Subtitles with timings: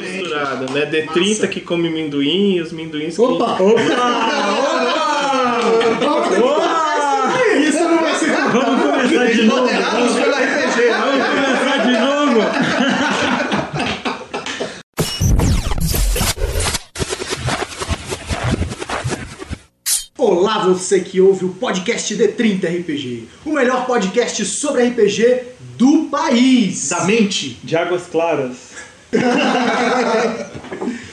[0.00, 0.86] misturado, né?
[0.86, 3.22] D30 que come minduim e os minduins que...
[3.22, 3.58] Opa!
[7.60, 9.68] Isso não vai ser Vamos começar de novo.
[9.68, 10.66] Vamos começar
[11.86, 12.40] de novo.
[20.18, 25.42] Olá, você que ouve o podcast D30 RPG, o melhor podcast sobre RPG
[25.78, 26.88] do país.
[26.90, 27.58] Da mente.
[27.64, 28.69] De águas claras.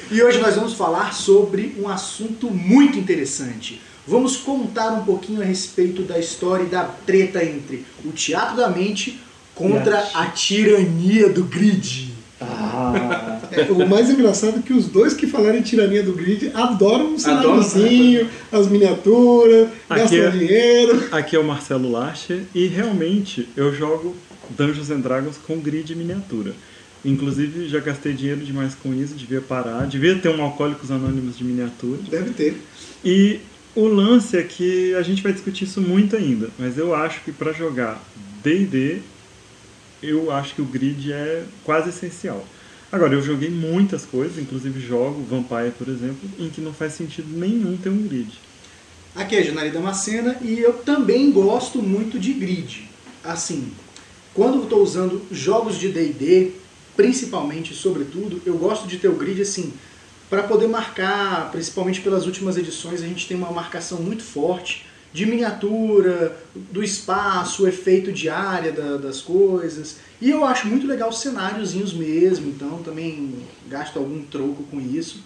[0.09, 3.81] E hoje nós vamos falar sobre um assunto muito interessante.
[4.07, 8.69] Vamos contar um pouquinho a respeito da história e da treta entre o teatro da
[8.69, 9.19] mente
[9.53, 12.13] contra a tirania do grid.
[12.39, 16.51] Ah, É, o mais engraçado é que os dois que falaram em tirania do grid
[16.53, 21.07] adoram um cenáriozinho, as miniaturas, Aqui gastam é- dinheiro.
[21.11, 24.15] aqui é o Marcelo Lacher e realmente eu jogo
[24.51, 26.53] Dungeons and Dragons com grid miniatura.
[27.05, 31.43] Inclusive já gastei dinheiro demais com isso, devia parar, devia ter um Alcoólicos Anônimos de
[31.43, 31.99] miniatura.
[32.09, 32.57] Deve ter.
[33.03, 33.39] E
[33.75, 37.31] o lance é que a gente vai discutir isso muito ainda, mas eu acho que
[37.31, 38.01] para jogar
[38.43, 38.99] D&D,
[40.01, 42.45] eu acho que o grid é quase essencial.
[42.91, 47.27] Agora, eu joguei muitas coisas, inclusive jogo Vampire, por exemplo, em que não faz sentido
[47.37, 48.31] nenhum ter um grid.
[49.13, 52.89] Aqui é a Janari Damascena e eu também gosto muito de grid.
[53.23, 53.71] Assim,
[54.33, 56.51] quando eu estou usando jogos de D&D,
[56.97, 59.71] principalmente, sobretudo, eu gosto de ter o grid assim,
[60.29, 65.25] para poder marcar, principalmente pelas últimas edições, a gente tem uma marcação muito forte de
[65.25, 69.97] miniatura, do espaço, o efeito de área da- das coisas.
[70.19, 73.35] E eu acho muito legal os cenáriozinhos mesmo, então também
[73.69, 75.23] gasto algum troco com isso.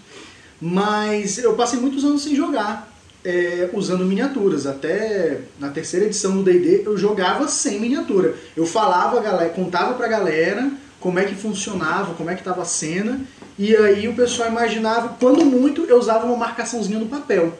[0.62, 4.68] Mas eu passei muitos anos sem jogar, é, usando miniaturas.
[4.68, 8.36] Até na terceira edição do D&D eu jogava sem miniatura.
[8.56, 12.66] Eu falava, galera, contava pra galera como é que funcionava, como é que estava a
[12.66, 13.20] cena,
[13.58, 17.58] e aí o pessoal imaginava, quando muito eu usava uma marcaçãozinha no papel.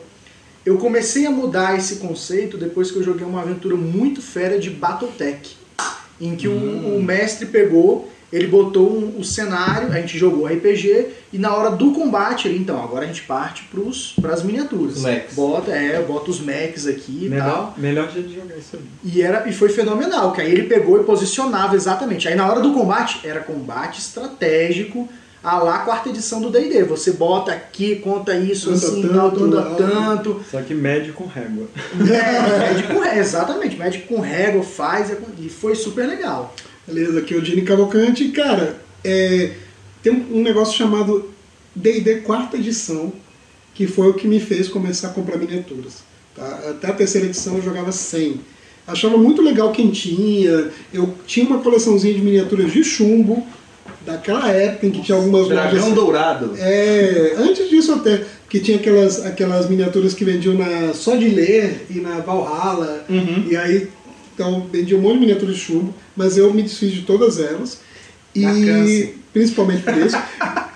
[0.64, 4.70] Eu comecei a mudar esse conceito depois que eu joguei uma aventura muito fera de
[4.70, 5.56] Battletech,
[6.20, 11.08] em que o, o mestre pegou, ele botou um- o cenário, a gente jogou RPG,
[11.32, 13.68] e na hora do combate, ele, então, agora a gente parte
[14.20, 14.96] para as miniaturas.
[14.96, 15.34] Os mechs.
[15.34, 17.74] Bota, é, bota os mechs aqui e tal.
[17.76, 18.82] Melhor, melhor jeito de jogar isso aí.
[19.04, 22.26] E, era, e foi fenomenal, que aí ele pegou e posicionava exatamente.
[22.26, 25.08] Aí na hora do combate, era combate estratégico,
[25.44, 26.84] a lá quarta edição do D&D.
[26.84, 30.40] Você bota aqui, conta isso, Anda assim, tanto, tal, anda tanto.
[30.50, 31.66] Só que médio com régua.
[31.98, 33.76] É, médico com régua, exatamente.
[33.76, 36.54] Médico com régua, faz, e foi super legal.
[36.86, 38.28] Beleza, aqui é o Dini Cavalcante.
[38.28, 39.52] Cara, é,
[40.02, 41.30] tem um, um negócio chamado
[41.74, 43.12] D&D quarta edição,
[43.74, 46.02] que foi o que me fez começar a comprar miniaturas.
[46.34, 46.70] tá?
[46.70, 48.40] Até a terceira edição eu jogava 100.
[48.86, 50.70] Achava muito legal quem tinha.
[50.92, 53.46] Eu tinha uma coleçãozinha de miniaturas de chumbo,
[54.04, 55.94] daquela época em que tinha algumas Dragão lojas...
[55.94, 56.50] dourado.
[56.58, 61.86] É, antes disso até, que tinha aquelas, aquelas miniaturas que vendiam na Só de Ler
[61.88, 63.46] e na Valhalla, Uhum.
[63.48, 63.88] e aí
[64.34, 67.80] então vendia um monte de miniaturas de chumbo, mas eu me desfiz de todas elas.
[68.34, 70.16] E principalmente por isso.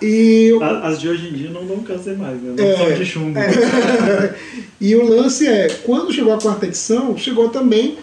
[0.03, 2.55] E, eu- As de hoje em dia não dão câncer mais, né?
[2.57, 2.77] Não É.
[2.77, 3.39] são de chumbo.
[4.81, 7.97] e o lance é, quando chegou a quarta edição, chegou também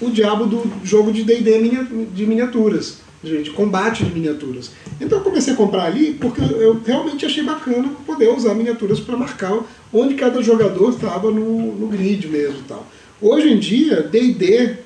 [0.00, 4.70] o diabo do jogo de D&D de miniaturas, de, combate de miniaturas.
[5.00, 9.16] Então eu comecei a comprar ali porque eu realmente achei bacana poder usar miniaturas para
[9.16, 9.58] marcar
[9.92, 12.86] onde cada jogador estava no, no grid mesmo e tal.
[13.20, 14.76] Hoje em dia, D&D,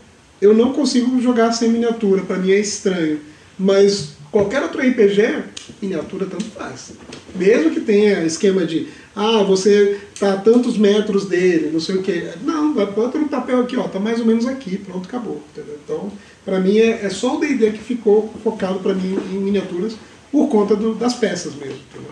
[0.41, 3.20] eu não consigo jogar sem miniatura, para mim é estranho.
[3.59, 5.43] Mas qualquer outro RPG,
[5.81, 6.92] miniatura tanto faz.
[7.34, 12.03] Mesmo que tenha esquema de, ah, você tá a tantos metros dele, não sei o
[12.03, 12.31] que.
[12.42, 15.42] Não, bota no papel aqui, ó, tá mais ou menos aqui, pronto, acabou.
[15.53, 15.78] entendeu?
[15.84, 16.10] Então,
[16.44, 19.94] para mim é, é só o D&D que ficou focado para mim em miniaturas
[20.31, 21.76] por conta do- das peças mesmo.
[21.91, 22.10] entendeu?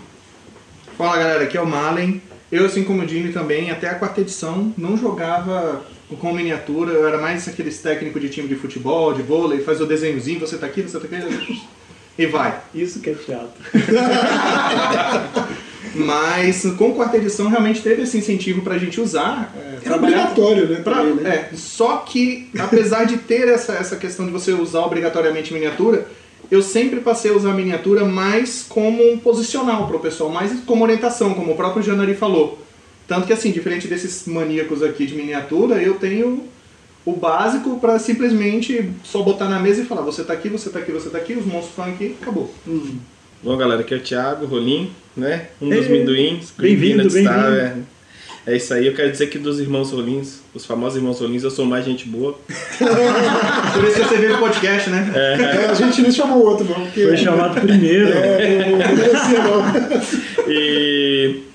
[0.99, 2.21] Fala galera, aqui é o Malen.
[2.53, 5.83] Eu, assim como o Jimmy também, até a quarta edição, não jogava
[6.17, 6.93] com miniatura.
[6.93, 10.57] Eu era mais aqueles técnicos de time de futebol, de vôlei, faz o desenhozinho, você
[10.57, 11.63] tá aqui, você tá aqui,
[12.19, 12.61] e vai.
[12.75, 13.51] Isso que é teatro.
[15.95, 19.53] Mas com quarta edição realmente teve esse incentivo pra gente usar.
[19.57, 20.81] É, Era obrigatório, né?
[20.83, 21.49] Pra- né?
[21.53, 26.07] é, só que, apesar de ter essa, essa questão de você usar obrigatoriamente miniatura,
[26.51, 30.53] eu sempre passei a usar a miniatura mais como um posicional para o pessoal, mais
[30.65, 32.59] como orientação, como o próprio Janari falou.
[33.11, 36.45] Tanto que, assim, diferente desses maníacos aqui de miniatura, eu tenho
[37.05, 40.79] o básico para simplesmente só botar na mesa e falar: você tá aqui, você tá
[40.79, 42.55] aqui, você tá aqui, os monstros estão aqui, acabou.
[43.43, 45.49] Bom, galera, aqui é o Thiago Rolim, né?
[45.61, 46.53] Um dos Ei, minduins.
[46.57, 47.09] bem-vindo, tá?
[47.13, 47.87] bem-vindo.
[48.47, 51.43] É, É isso aí, eu quero dizer que dos irmãos Rolins, os famosos irmãos Rolins,
[51.43, 52.39] eu sou mais gente boa.
[52.79, 55.11] Por isso que você veio no podcast, né?
[55.17, 56.85] É, a gente não chamou o outro, não.
[56.87, 58.09] Porque, Foi chamado primeiro.
[58.09, 59.65] É, não, merecia, não.
[60.49, 61.50] E e-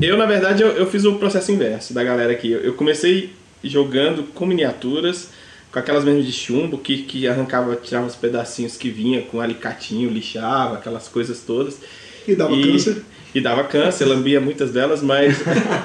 [0.00, 2.50] eu, na verdade, eu, eu fiz o processo inverso da galera aqui.
[2.50, 3.30] Eu eu comecei
[3.62, 5.30] jogando com miniaturas,
[5.72, 10.10] com aquelas mesmo de chumbo, que, que arrancava, tirava os pedacinhos que vinha com alicatinho,
[10.10, 11.78] lixava, aquelas coisas todas.
[12.26, 13.02] E dava câncer.
[13.34, 15.36] E dava câncer, lambia muitas delas, mas.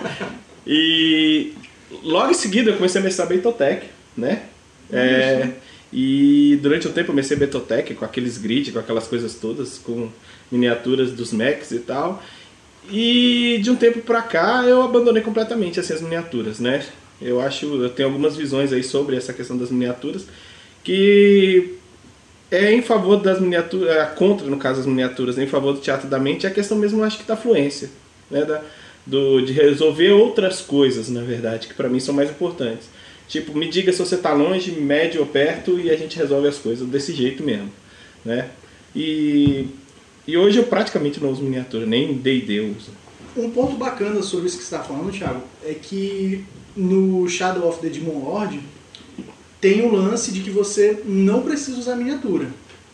[0.66, 1.54] e
[2.04, 4.44] logo em seguida eu comecei a mestrar Beitotec, né?
[4.92, 5.50] É,
[5.92, 10.10] e durante um tempo eu comecei Betotec com aqueles grid, com aquelas coisas todas, com
[10.52, 12.24] miniaturas dos Macs e tal.
[12.90, 16.84] E de um tempo pra cá eu abandonei completamente assim, as miniaturas, né?
[17.22, 20.26] Eu acho, eu tenho algumas visões aí sobre essa questão das miniaturas
[20.84, 21.76] que
[22.50, 26.08] é em favor das miniaturas, é contra no caso das miniaturas, em favor do teatro
[26.08, 27.90] da mente, é a questão mesmo acho que da fluência,
[28.30, 28.62] né, da,
[29.06, 32.90] do, de resolver outras coisas, na verdade, que para mim são mais importantes.
[33.28, 36.58] Tipo, me diga se você tá longe, médio ou perto e a gente resolve as
[36.58, 37.72] coisas desse jeito mesmo,
[38.26, 38.50] né?
[38.94, 39.68] E,
[40.28, 42.92] e hoje eu praticamente não uso miniatura, nem D&D eu uso.
[43.36, 46.44] Um ponto bacana sobre isso que você está falando, Thiago, é que
[46.76, 48.60] no Shadow of the Demon Lord
[49.60, 52.48] tem o lance de que você não precisa usar miniatura.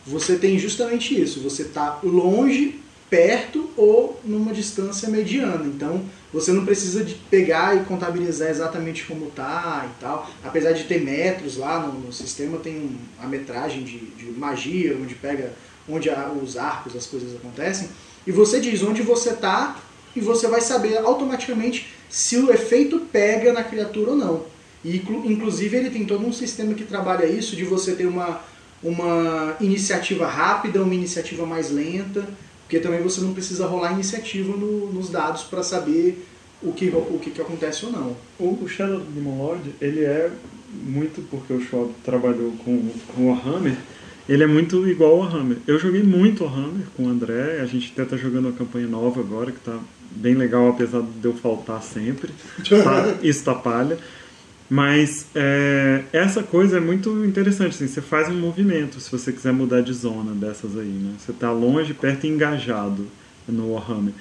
[0.06, 1.40] Você tem justamente isso.
[1.40, 2.78] Você está longe,
[3.10, 5.64] perto ou numa distância mediana.
[5.66, 6.02] Então
[6.32, 10.30] você não precisa de pegar e contabilizar exatamente como tá e tal.
[10.44, 15.14] Apesar de ter metros lá no, no sistema, tem a metragem de, de magia, onde
[15.14, 15.52] pega
[15.88, 16.10] onde
[16.42, 17.88] os arcos, as coisas acontecem.
[18.26, 19.76] E você diz onde você tá
[20.14, 24.44] e você vai saber automaticamente se o efeito pega na criatura ou não.
[24.84, 28.40] E, inclu- inclusive ele tem todo um sistema que trabalha isso de você ter uma,
[28.82, 32.28] uma iniciativa rápida, uma iniciativa mais lenta,
[32.62, 36.26] porque também você não precisa rolar iniciativa no- nos dados para saber
[36.62, 38.16] o que, o que, que acontece ou não.
[38.38, 40.30] O, o Shadow Demon Lord, ele é
[40.70, 43.76] muito porque o Schwab trabalhou com, com o Warhammer,
[44.28, 45.56] ele é muito igual ao Warhammer.
[45.66, 49.20] Eu joguei muito Warhammer com o André, a gente até tá jogando uma campanha nova
[49.20, 49.78] agora, que tá
[50.10, 52.32] bem legal, apesar de eu faltar sempre.
[52.84, 53.98] Tá, isso tá palha.
[54.70, 59.52] Mas é, essa coisa é muito interessante, assim, você faz um movimento se você quiser
[59.52, 61.14] mudar de zona dessas aí, né?
[61.18, 63.06] Você tá longe, perto e engajado
[63.48, 64.12] no Warhammer.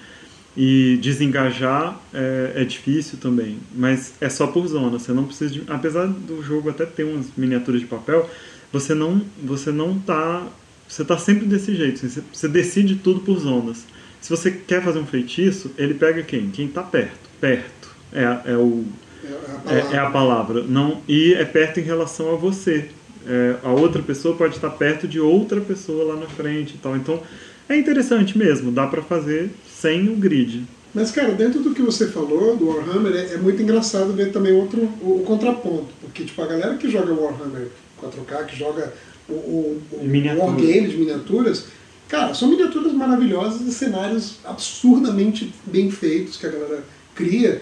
[0.56, 4.98] E desengajar é, é difícil também, mas é só por zona.
[4.98, 8.30] Você não precisa de, apesar do jogo até ter umas miniaturas de papel,
[8.72, 10.46] você não você não tá
[10.88, 11.96] você tá sempre desse jeito.
[11.98, 13.86] assim, Você, você decide tudo por zonas.
[14.22, 16.50] Se você quer fazer um feitiço, ele pega quem?
[16.50, 17.28] Quem tá perto.
[17.42, 18.84] Perto é, a- é o
[19.24, 19.96] É a é, palavra.
[19.96, 20.64] é a palavra.
[20.64, 22.90] Não, e é perto em relação a você.
[23.26, 26.96] É, a outra pessoa pode estar perto de outra pessoa lá na frente e tal.
[26.96, 27.22] Então
[27.68, 30.64] é interessante mesmo, dá pra fazer sem o grid.
[30.94, 34.54] Mas, cara, dentro do que você falou do Warhammer, é, é muito engraçado ver também
[34.54, 35.88] outro, o, o contraponto.
[36.02, 37.68] Porque, tipo, a galera que joga Warhammer
[38.02, 38.94] 4K, que joga
[39.30, 40.46] o, o, o Miniatura.
[40.46, 41.66] Wargame de miniaturas,
[42.08, 46.84] cara, são miniaturas maravilhosas e cenários absurdamente bem feitos que a galera
[47.16, 47.62] cria.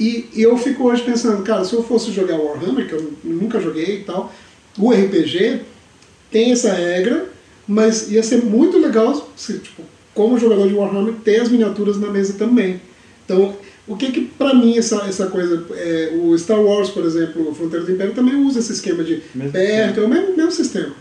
[0.00, 4.00] E eu fico hoje pensando, cara, se eu fosse jogar Warhammer, que eu nunca joguei
[4.00, 4.32] e tal,
[4.78, 5.60] o RPG
[6.30, 7.28] tem essa regra,
[7.68, 9.82] mas ia ser muito legal se, tipo,
[10.14, 12.80] como jogador de Warhammer, ter as miniaturas na mesa também.
[13.24, 13.54] Então,
[13.92, 17.54] o que que pra mim essa, essa coisa, é, o Star Wars, por exemplo, o
[17.54, 20.94] Fronteiras do Império também usa esse esquema de Mesmo perto, é o mesmo, mesmo sistema.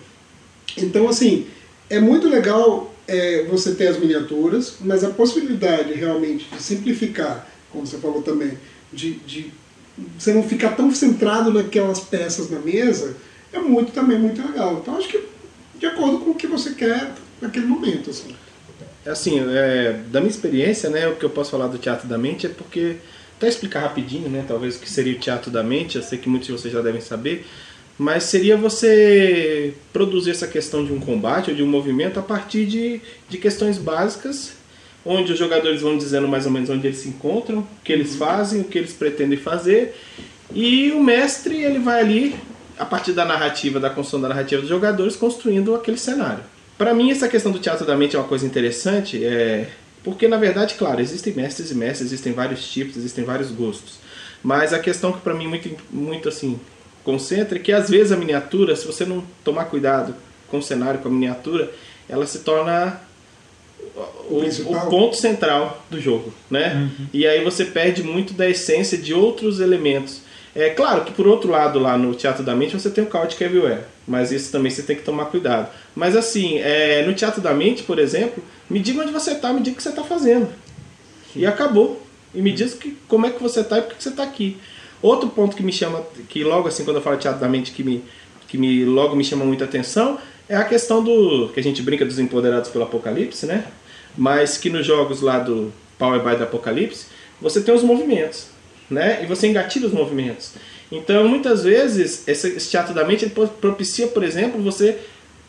[0.77, 1.47] Então, assim,
[1.89, 7.85] é muito legal é, você ter as miniaturas, mas a possibilidade realmente de simplificar, como
[7.85, 8.57] você falou também,
[8.91, 9.51] de, de
[10.17, 13.15] você não ficar tão centrado naquelas peças na mesa,
[13.53, 14.79] é muito também muito legal.
[14.81, 15.23] Então, acho que
[15.79, 18.35] de acordo com o que você quer naquele momento, assim.
[19.05, 22.45] Assim, é, da minha experiência, né, o que eu posso falar do teatro da mente
[22.45, 22.97] é porque,
[23.37, 26.29] até explicar rapidinho, né, talvez o que seria o teatro da mente, eu sei que
[26.29, 27.45] muitos de vocês já devem saber,
[27.97, 32.65] mas seria você produzir essa questão de um combate ou de um movimento a partir
[32.65, 34.53] de, de questões básicas,
[35.03, 38.15] onde os jogadores vão dizendo mais ou menos onde eles se encontram, o que eles
[38.15, 39.95] fazem, o que eles pretendem fazer,
[40.53, 42.35] e o mestre ele vai ali,
[42.77, 46.43] a partir da narrativa, da construção da narrativa dos jogadores, construindo aquele cenário.
[46.81, 49.69] Para mim, essa questão do teatro da mente é uma coisa interessante, é...
[50.03, 53.99] porque na verdade, claro, existem mestres e mestres, existem vários tipos, existem vários gostos.
[54.41, 56.59] Mas a questão que para mim muito, muito assim
[57.03, 60.15] concentra é que às vezes a miniatura, se você não tomar cuidado
[60.47, 61.71] com o cenário, com a miniatura,
[62.09, 62.99] ela se torna
[64.27, 66.89] o, o ponto central do jogo, né?
[67.13, 70.21] E aí você perde muito da essência de outros elementos.
[70.53, 73.39] É claro que por outro lado lá no Teatro da Mente você tem o Chaotic
[73.41, 75.69] Everywhere, mas isso também você tem que tomar cuidado.
[75.95, 79.61] Mas assim, é, no Teatro da Mente, por exemplo, me diga onde você está, me
[79.61, 80.49] diga o que você está fazendo.
[81.35, 82.01] E acabou.
[82.33, 84.57] E me diz que, como é que você tá e por que você tá aqui.
[85.01, 87.83] Outro ponto que me chama, que logo assim, quando eu falo teatro da mente, que
[87.83, 88.03] me,
[88.47, 90.17] que me logo me chama muita atenção,
[90.47, 91.49] é a questão do.
[91.53, 93.65] que a gente brinca dos empoderados pelo apocalipse, né?
[94.17, 97.07] Mas que nos jogos lá do Power by do Apocalipse,
[97.41, 98.47] você tem os movimentos,
[98.91, 99.23] né?
[99.23, 100.51] E você engatilha os movimentos.
[100.91, 104.99] Então, muitas vezes, esse, teatro da mente ele propicia, por exemplo, você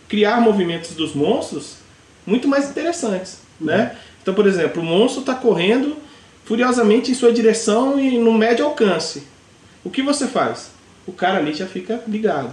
[0.08, 1.78] criar movimentos dos monstros
[2.24, 3.96] muito mais interessantes, né?
[4.22, 5.96] Então, por exemplo, o monstro está correndo
[6.44, 9.24] furiosamente em sua direção e no médio alcance.
[9.82, 10.70] O que você faz?
[11.04, 12.52] O cara ali já fica ligado,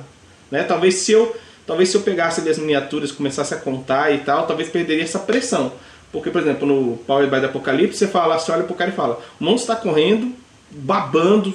[0.50, 0.64] né?
[0.64, 1.36] Talvez se eu,
[1.68, 5.20] talvez se eu pegasse ali as miniaturas, começasse a contar e tal, talvez perderia essa
[5.20, 5.72] pressão.
[6.12, 8.96] Porque, por exemplo, no Power by the Apocalipse, você fala, você olha pro cara e
[8.96, 10.34] fala: o monstro está correndo,
[10.72, 11.54] babando,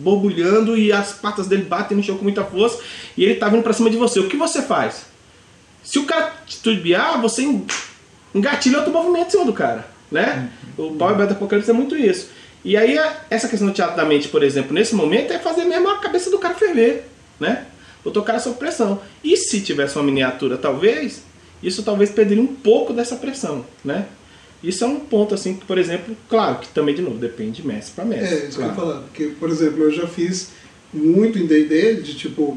[0.00, 2.80] borbulhando e as patas dele batem no chão com muita força
[3.16, 4.20] e ele tá vindo para cima de você.
[4.20, 5.06] O que você faz?
[5.82, 7.42] Se o cara titubear, você
[8.34, 10.50] engatilha outro movimento em cima do cara, né?
[10.78, 12.28] O Power Battle Apocalipse é muito isso.
[12.64, 12.96] E aí
[13.28, 16.30] essa questão do teatro da mente, por exemplo, nesse momento é fazer mesmo a cabeça
[16.30, 17.08] do cara ferver,
[17.40, 17.66] né?
[18.04, 19.00] Botar o cara sob pressão.
[19.22, 21.22] E se tivesse uma miniatura, talvez,
[21.60, 24.06] isso talvez perderia um pouco dessa pressão, né?
[24.62, 27.66] Isso é um ponto, assim, que, por exemplo, claro, que também, de novo, depende de
[27.66, 28.36] mestre para mestre.
[28.36, 28.74] É, isso claro.
[28.74, 29.02] que eu ia falar.
[29.02, 30.50] Porque, por exemplo, eu já fiz
[30.92, 32.56] muito em D&D, de tipo,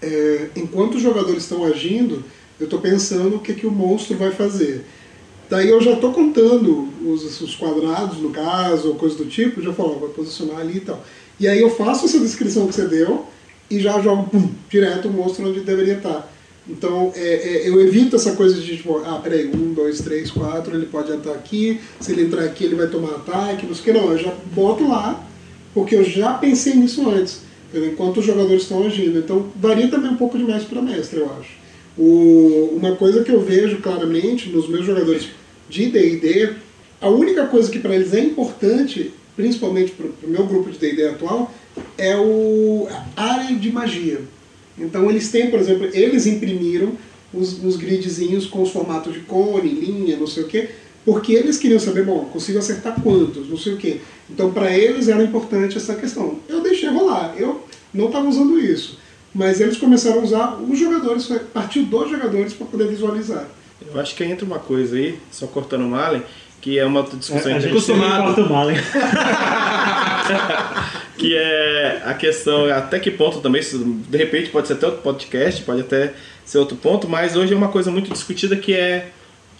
[0.00, 2.22] é, enquanto os jogadores estão agindo,
[2.58, 4.84] eu estou pensando o que, que o monstro vai fazer.
[5.48, 9.72] Daí eu já estou contando os, os, quadrados, no caso, ou coisa do tipo, já
[9.72, 11.04] falo, vai posicionar ali e tal.
[11.40, 13.26] E aí eu faço essa descrição que você deu
[13.68, 16.29] e já jogo, pum, direto o monstro onde deveria estar.
[16.68, 20.74] Então, é, é, eu evito essa coisa de tipo, ah, peraí, um, dois, três, quatro,
[20.74, 23.84] ele pode entrar aqui, se ele entrar aqui ele vai tomar ataque, não sei o
[23.84, 25.26] que, não, eu já boto lá,
[25.74, 27.92] porque eu já pensei nisso antes, entendeu?
[27.92, 29.18] enquanto os jogadores estão agindo.
[29.18, 31.60] Então, varia também um pouco de mestre para mestre, eu acho.
[31.98, 35.28] O, uma coisa que eu vejo claramente nos meus jogadores
[35.68, 36.54] de D&D,
[37.00, 41.08] a única coisa que para eles é importante, principalmente para o meu grupo de D&D
[41.08, 41.52] atual,
[41.96, 44.20] é o, a área de magia.
[44.80, 46.92] Então eles têm, por exemplo, eles imprimiram
[47.32, 50.70] os, os gridzinhos com os formatos de cone, linha, não sei o quê,
[51.04, 54.00] porque eles queriam saber, bom, consigo acertar quantos, não sei o quê.
[54.28, 56.38] Então para eles era importante essa questão.
[56.48, 58.98] Eu deixei rolar, eu não estava usando isso.
[59.32, 63.46] Mas eles começaram a usar os jogadores, partiu dos jogadores para poder visualizar.
[63.86, 66.22] Eu acho que entra uma coisa aí, só cortando o Malen,
[66.60, 68.76] que é uma discussão É, a gente sempre corta o Malen.
[71.20, 75.02] que é a questão, até que ponto também, se- de repente pode ser até outro
[75.02, 79.10] podcast, pode até ser outro ponto, mas hoje é uma coisa muito discutida que é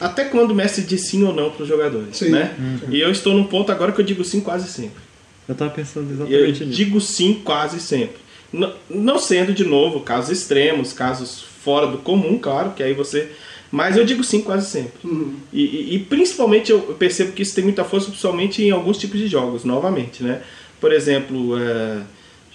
[0.01, 2.31] até quando o mestre diz sim ou não para os jogadores, Sim.
[2.31, 2.55] né?
[2.91, 5.03] E eu estou num ponto agora que eu digo sim quase sempre.
[5.47, 6.77] Eu tava pensando Eu exatamente nisso.
[6.77, 8.17] digo sim quase sempre.
[8.53, 13.29] N- Não sendo, de novo, casos extremos, casos fora do comum, claro, que aí você.
[13.71, 14.93] Mas eu digo sim quase sempre.
[15.05, 15.35] Uhum.
[15.53, 19.19] E, e- e principalmente eu percebo que isso tem muita força, principalmente em alguns tipos
[19.21, 20.41] de jogos, novamente, né?
[20.81, 22.01] Por exemplo, é,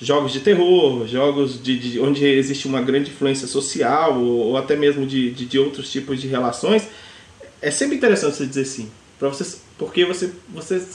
[0.01, 4.75] jogos de terror, jogos de, de- onde existe uma grande influência social, ou, ou até
[4.75, 6.87] mesmo de, de, de outros tipos de relações.
[7.61, 8.89] É sempre interessante você dizer sim,
[9.19, 10.85] para você, porque você, você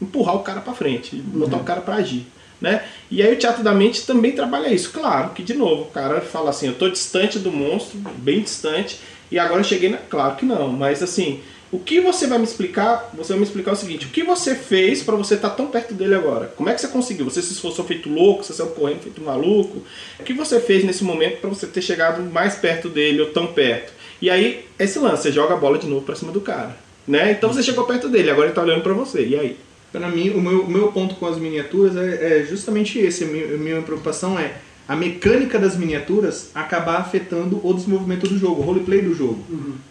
[0.00, 2.26] empurrar o cara para frente, botar o cara para agir.
[2.60, 2.84] Né?
[3.08, 4.90] E aí o teatro da mente também trabalha isso.
[4.90, 8.98] Claro que, de novo, o cara fala assim, eu tô distante do monstro, bem distante,
[9.30, 9.98] e agora eu cheguei na...
[9.98, 13.10] Claro que não, mas assim, o que você vai me explicar?
[13.14, 15.92] Você vai me explicar o seguinte, o que você fez para você estar tão perto
[15.92, 16.46] dele agora?
[16.56, 17.26] Como é que você conseguiu?
[17.26, 19.82] Você se esforçou feito louco, você saiu correndo feito maluco?
[20.18, 23.48] O que você fez nesse momento para você ter chegado mais perto dele ou tão
[23.48, 23.92] perto?
[24.20, 26.76] E aí, esse lance, você joga a bola de novo para cima do cara.
[27.06, 27.32] Né?
[27.32, 29.26] Então você chegou perto dele, agora ele tá olhando para você.
[29.26, 29.56] E aí?
[29.92, 33.24] Para mim, o meu, o meu ponto com as miniaturas é, é justamente esse.
[33.24, 34.54] A minha, a minha preocupação é
[34.86, 39.44] a mecânica das miniaturas acabar afetando o desenvolvimento do jogo, o roleplay do jogo.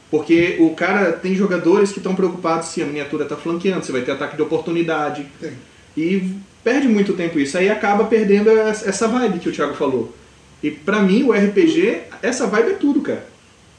[0.09, 4.01] Porque o cara tem jogadores que estão preocupados se a miniatura está flanqueando, se vai
[4.01, 5.25] ter ataque de oportunidade.
[5.39, 5.51] Tem.
[5.97, 6.33] E
[6.63, 7.57] perde muito tempo isso.
[7.57, 10.15] Aí acaba perdendo essa vibe que o Thiago falou.
[10.63, 13.27] E pra mim, o RPG, essa vibe é tudo, cara.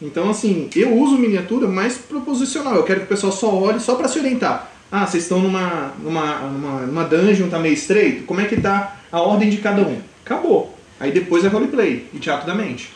[0.00, 2.76] Então, assim, eu uso miniatura mais proposicional.
[2.76, 4.70] Eu quero que o pessoal só olhe só pra se orientar.
[4.90, 8.24] Ah, vocês estão numa, numa, numa, numa dungeon, tá meio estreito?
[8.24, 10.00] Como é que tá a ordem de cada um?
[10.24, 10.74] Acabou.
[11.00, 12.90] Aí depois é roleplay e teatro da mente.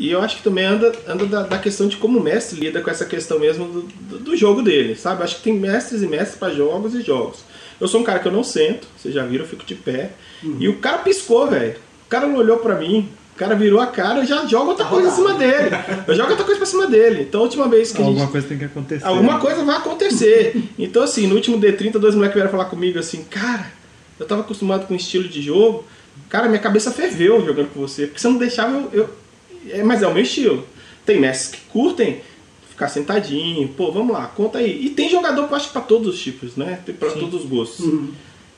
[0.00, 2.80] E eu acho que também anda, anda da, da questão de como o mestre lida
[2.80, 5.20] com essa questão mesmo do, do, do jogo dele, sabe?
[5.20, 7.40] Eu acho que tem mestres e mestres para jogos e jogos.
[7.78, 10.10] Eu sou um cara que eu não sento, vocês já viram, eu fico de pé.
[10.58, 11.74] E o cara piscou, velho.
[12.06, 13.08] O cara não olhou pra mim.
[13.34, 15.70] O cara virou a cara e já joga outra coisa em cima dele.
[16.06, 17.22] Eu jogo outra coisa pra cima dele.
[17.22, 18.32] Então a última vez que a Alguma gente.
[18.32, 19.04] coisa tem que acontecer.
[19.06, 20.62] Alguma coisa vai acontecer.
[20.78, 23.66] Então, assim, no último D30, dois moleques vieram falar comigo assim, cara,
[24.18, 25.84] eu tava acostumado com um estilo de jogo.
[26.28, 28.06] Cara, minha cabeça ferveu jogando com você.
[28.06, 28.90] Porque você não deixava eu.
[28.92, 29.10] eu-
[29.68, 30.66] É, mas é o meu estilo.
[31.04, 32.20] Tem mestres que curtem
[32.70, 33.68] ficar sentadinho.
[33.68, 34.86] Pô, vamos lá, conta aí.
[34.86, 36.80] E tem jogador que eu acho pra todos os tipos, né?
[36.86, 37.86] Tem pra todos os gostos.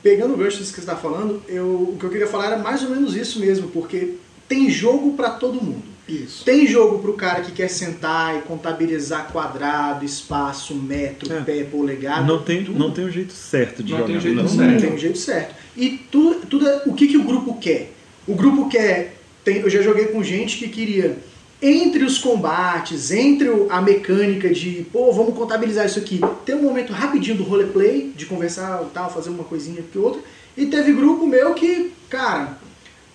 [0.01, 2.57] Pegando o gancho disso que você está falando, eu, o que eu queria falar era
[2.57, 4.15] mais ou menos isso mesmo, porque
[4.49, 5.81] tem jogo para todo mundo.
[6.07, 6.43] Isso.
[6.43, 11.39] Tem jogo pro cara que quer sentar e contabilizar quadrado, espaço, metro, É.
[11.39, 12.23] pé, polegada.
[12.25, 12.77] Não tem, tudo.
[12.77, 14.07] não tem um jeito certo de Não jogar.
[14.07, 14.47] tem um jeito não.
[14.49, 14.71] certo.
[14.73, 15.55] Não tem um jeito certo.
[15.77, 17.93] E tudo, tudo é, o que, que o grupo quer?
[18.27, 19.12] O grupo quer.
[19.43, 21.17] Tem, eu já joguei com gente que queria,
[21.61, 26.91] entre os combates, entre a mecânica de, pô, vamos contabilizar isso aqui, ter um momento
[26.91, 30.21] rapidinho do roleplay, de conversar tal, fazer uma coisinha que outra.
[30.57, 32.57] E teve grupo meu que, cara,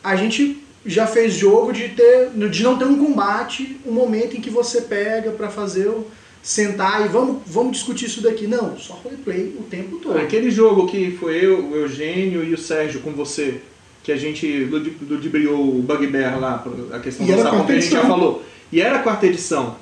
[0.02, 4.40] a gente já fez jogo de ter de não ter um combate, um momento em
[4.40, 6.06] que você pega pra fazer o
[6.42, 8.46] sentar e vamos, vamos discutir isso daqui.
[8.46, 10.18] Não, só roleplay o tempo todo.
[10.18, 13.60] Aquele jogo que foi eu, o Eugênio e o Sérgio com você,
[14.02, 17.72] que a gente ludi- ludibriou o Bugbear lá, a questão E do era sapão que
[17.72, 18.42] a gente já falou.
[18.72, 19.76] E era a quarta edição.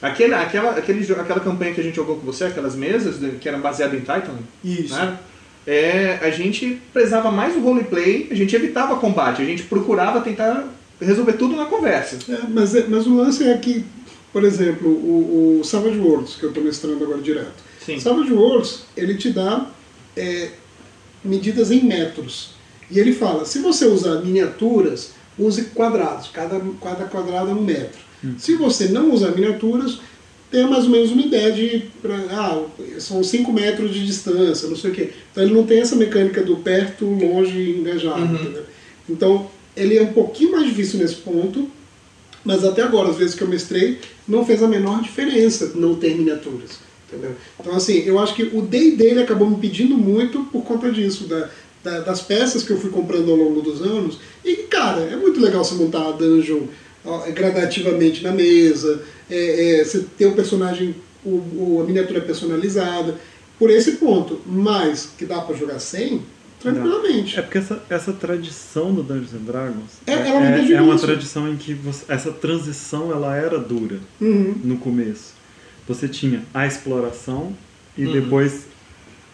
[0.00, 3.48] Aquele, aquela, aquele, aquela campanha que a gente jogou com você, aquelas mesas né, que
[3.48, 4.94] eram baseadas em Titan, Isso.
[4.94, 5.16] né?
[5.64, 10.66] É, a gente prezava mais o roleplay, a gente evitava combate, a gente procurava tentar
[11.00, 12.18] resolver tudo na conversa.
[12.28, 13.84] É, mas, é- mas o lance é que,
[14.32, 17.62] por exemplo, o, o Savage Worlds, que eu estou mestrando agora direto.
[17.80, 18.00] Sim.
[18.00, 19.66] Savage Worlds, ele te dá
[20.16, 20.48] é,
[21.24, 22.54] medidas em metros.
[22.92, 28.00] E ele fala, se você usar miniaturas, use quadrados, cada, cada quadrado é um metro.
[28.38, 29.98] Se você não usar miniaturas,
[30.50, 31.84] tenha mais ou menos uma ideia de,
[32.30, 32.62] ah,
[32.98, 35.10] são 5 metros de distância, não sei o quê.
[35.30, 38.20] Então ele não tem essa mecânica do perto, longe, engajado.
[38.20, 38.34] Uhum.
[38.34, 38.64] entendeu?
[39.08, 41.68] Então ele é um pouquinho mais difícil nesse ponto,
[42.44, 46.14] mas até agora, às vezes que eu mestrei, não fez a menor diferença não ter
[46.14, 46.80] miniaturas.
[47.08, 47.34] Entendeu?
[47.58, 51.24] Então, assim, eu acho que o D&D ele acabou me pedindo muito por conta disso,
[51.24, 51.48] da,
[51.82, 54.18] da- das peças que eu fui comprando ao longo dos anos.
[54.44, 56.62] E, cara, é muito legal você montar a dungeon
[57.04, 63.16] ó, gradativamente na mesa, é, é, você ter o personagem, o, o- a miniatura personalizada,
[63.58, 64.40] por esse ponto.
[64.46, 66.22] Mas, que dá pra jogar sem,
[66.60, 67.38] tranquilamente.
[67.38, 71.56] É porque essa, essa tradição do Dungeons and Dragons É, é, é uma tradição em
[71.56, 74.54] que você- essa transição ela era dura Uhum.
[74.62, 75.32] no começo.
[75.88, 77.52] Você tinha a exploração
[77.98, 78.12] e Uhum.
[78.12, 78.66] depois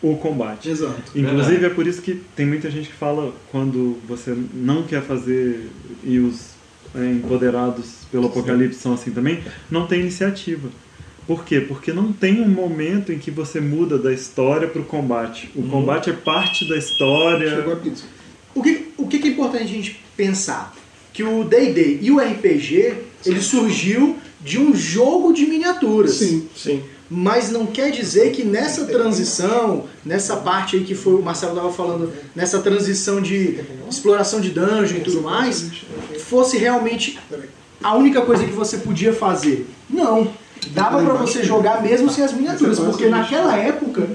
[0.02, 0.68] o combate.
[0.70, 1.12] Exato.
[1.14, 1.64] Inclusive Verdade.
[1.64, 5.68] é por isso que tem muita gente que fala quando você não quer fazer
[6.04, 6.50] e os
[6.94, 10.68] é, empoderados pelo apocalipse são assim também, não tem iniciativa.
[11.26, 11.60] Por quê?
[11.60, 15.50] Porque não tem um momento em que você muda da história para o combate.
[15.54, 17.50] O combate é parte da história.
[17.56, 18.04] Chegou a pizza.
[18.54, 20.74] O que, o que é importante a gente pensar?
[21.12, 22.94] Que o D&D e o RPG,
[23.26, 26.12] ele surgiu de um jogo de miniaturas.
[26.12, 26.48] Sim.
[26.56, 26.82] Sim.
[27.10, 31.72] Mas não quer dizer que nessa transição, nessa parte aí que foi o Marcelo estava
[31.72, 35.70] falando, nessa transição de exploração de dungeon e tudo mais,
[36.26, 37.18] fosse realmente
[37.82, 39.66] a única coisa que você podia fazer.
[39.88, 40.30] Não.
[40.72, 44.06] Dava pra você jogar mesmo sem as miniaturas, porque naquela época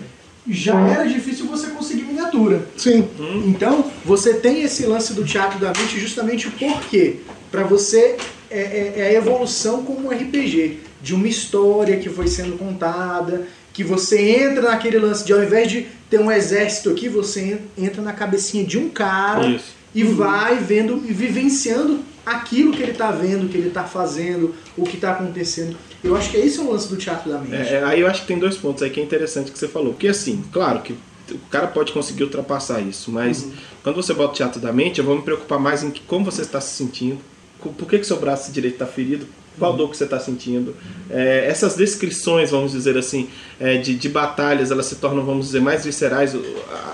[0.48, 2.68] já era difícil você conseguir miniatura.
[2.78, 3.08] Sim.
[3.48, 7.22] Então, você tem esse lance do teatro da mente justamente por quê?
[7.50, 8.18] Pra você
[8.52, 13.46] é, é- é a evolução como um RPG, de uma história que foi sendo contada,
[13.74, 17.86] que você entra naquele lance de ao invés de ter um exército aqui, você en-
[17.86, 19.74] entra na cabecinha de um cara Isso.
[19.94, 24.84] e vai vendo e vivenciando aquilo que ele tá vendo, que ele tá fazendo, o
[24.86, 25.76] que tá acontecendo.
[26.02, 27.54] Eu acho que esse é o lance do teatro da mente.
[27.54, 29.68] É, é, aí eu acho que tem dois pontos aí que é interessante que você
[29.68, 29.92] falou.
[29.94, 30.94] Porque assim, claro que
[31.32, 33.46] o cara pode conseguir ultrapassar isso, mas
[33.82, 36.44] quando você bota o teatro da mente, eu vou me preocupar mais em como você
[36.44, 37.18] está se sentindo,
[37.60, 39.26] por que, que seu braço direito está ferido,
[39.60, 40.76] qual dor que você está sentindo.
[41.10, 43.28] É, essas descrições, vamos dizer assim,
[43.60, 46.42] é, de, de batalhas, elas se tornam, vamos dizer, mais viscerais, o-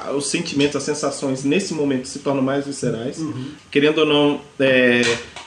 [0.08, 3.17] a- os sentimentos, as sensações nesse momento se tornam mais viscerais.
[3.72, 5.02] Querendo ou não, é,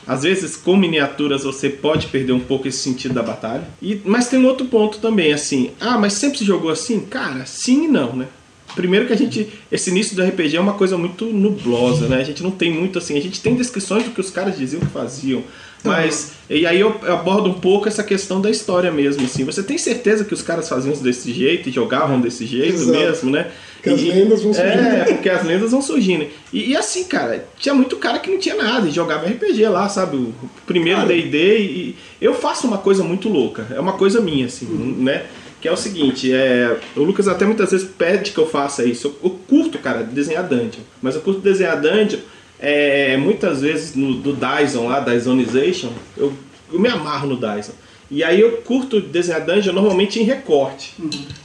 [0.07, 3.65] às vezes com miniaturas você pode perder um pouco esse sentido da batalha.
[3.81, 7.01] E, mas tem um outro ponto também, assim, ah, mas sempre se jogou assim?
[7.01, 8.27] Cara, sim e não, né?
[8.75, 12.17] Primeiro que a gente, esse início do RPG é uma coisa muito nublosa, né?
[12.17, 14.81] A gente não tem muito assim, a gente tem descrições do que os caras diziam
[14.81, 15.43] que faziam,
[15.85, 19.45] mas e aí eu abordo um pouco essa questão da história mesmo, assim.
[19.45, 22.99] Você tem certeza que os caras faziam isso desse jeito e jogavam desse jeito Exato.
[22.99, 23.51] mesmo, né?
[23.75, 24.81] Porque as lendas vão surgindo.
[24.81, 26.27] É, porque as lendas vão surgindo.
[26.53, 29.89] E, e assim, cara, tinha muito cara que não tinha nada e jogava RPG lá,
[29.89, 30.17] sabe?
[30.17, 30.33] O
[30.67, 31.07] primeiro.
[31.07, 33.67] D&D e eu faço uma coisa muito louca.
[33.75, 34.67] É uma coisa minha, assim,
[34.99, 35.25] né?
[35.63, 39.07] Que é o seguinte, é, o Lucas até muitas vezes pede que eu faça isso.
[39.23, 40.83] Eu, eu curto, cara, desenhar dungeon.
[41.01, 42.19] Mas eu curto desenhar dungeon,
[42.59, 46.33] é, muitas vezes no, do Dyson lá, Dysonization, eu,
[46.73, 47.73] eu me amarro no Dyson.
[48.11, 50.95] E aí eu curto desenhar dungeon normalmente em recorte.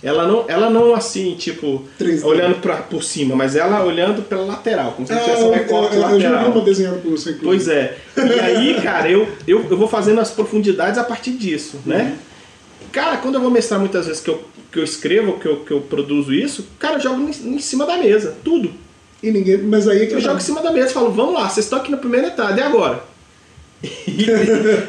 [0.03, 2.25] Ela não, ela não assim, tipo, 3D.
[2.25, 5.53] olhando pra, por cima, mas ela olhando pela lateral, como se Ah, tivesse um eu,
[5.53, 6.51] recorte eu, eu lateral.
[6.51, 7.43] uma desenhada por você, inclusive.
[7.45, 7.97] Pois é.
[8.17, 12.17] E aí, cara, eu, eu, eu vou fazendo as profundidades a partir disso, né?
[12.91, 15.71] Cara, quando eu vou mestrar muitas vezes que eu, que eu escrevo, que eu, que
[15.71, 18.71] eu produzo isso, cara, eu jogo em, em cima da mesa, tudo.
[19.21, 19.57] E ninguém.
[19.59, 20.25] Mas aí é que Eu tá.
[20.25, 22.59] jogo em cima da mesa e falo, vamos lá, vocês estão aqui na primeira entrada,
[22.59, 23.03] e agora?
[23.83, 24.25] E,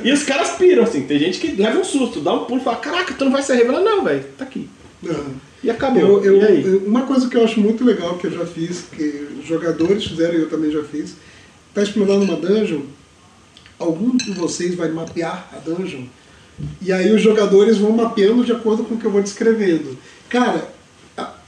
[0.08, 2.64] e os caras piram, assim, tem gente que leva um susto, dá um pulo e
[2.64, 3.84] fala, caraca, tu não vai ser revelado?
[3.84, 4.68] Não, velho, tá aqui.
[5.04, 5.32] Aham.
[5.62, 6.22] E acabou.
[6.22, 8.84] Eu, eu- e eu- uma coisa que eu acho muito legal que eu já fiz,
[8.94, 11.14] que os jogadores fizeram e eu também já fiz,
[11.74, 12.82] tá explorando uma dungeon,
[13.78, 16.04] algum de vocês vai mapear a dungeon,
[16.82, 19.96] e aí os jogadores vão mapeando de acordo com o que eu vou descrevendo.
[20.28, 20.68] Cara,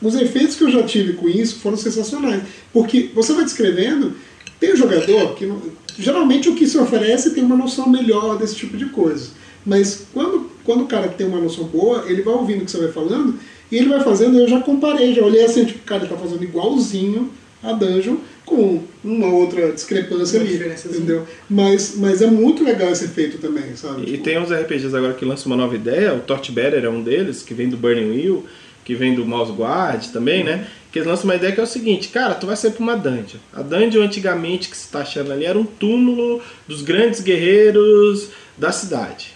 [0.00, 2.42] os efeitos que eu já tive com isso foram sensacionais,
[2.72, 4.14] porque você vai descrevendo,
[4.58, 5.60] tem um jogador que não-
[5.98, 9.28] geralmente o que se oferece tem uma noção melhor desse tipo de coisa.
[9.64, 12.78] Mas quando, quando o cara tem uma noção boa, ele vai ouvindo o que você
[12.78, 13.38] vai falando
[13.70, 16.42] e ele vai fazendo, eu já comparei, já olhei assim, tipo, cara, ele tá fazendo
[16.42, 17.30] igualzinho
[17.62, 18.16] a Dungeon
[18.50, 21.24] com uma outra discrepância Uma ali, entendeu?
[21.48, 24.02] Mas, mas é muito legal esse efeito também, sabe?
[24.02, 27.00] E Tipo, tem uns RPGs agora que lançam uma nova ideia, o Torchbearer é um
[27.00, 28.44] deles, que vem do Burning Wheel,
[28.84, 30.66] que vem do Mouse Guard também, né?
[30.90, 32.96] Que eles lançam uma ideia que é o seguinte, cara, tu vai sair pra uma
[32.96, 33.38] dungeon.
[33.52, 38.72] A dungeon antigamente que você tá achando ali era um túmulo dos grandes guerreiros da
[38.72, 39.32] cidade.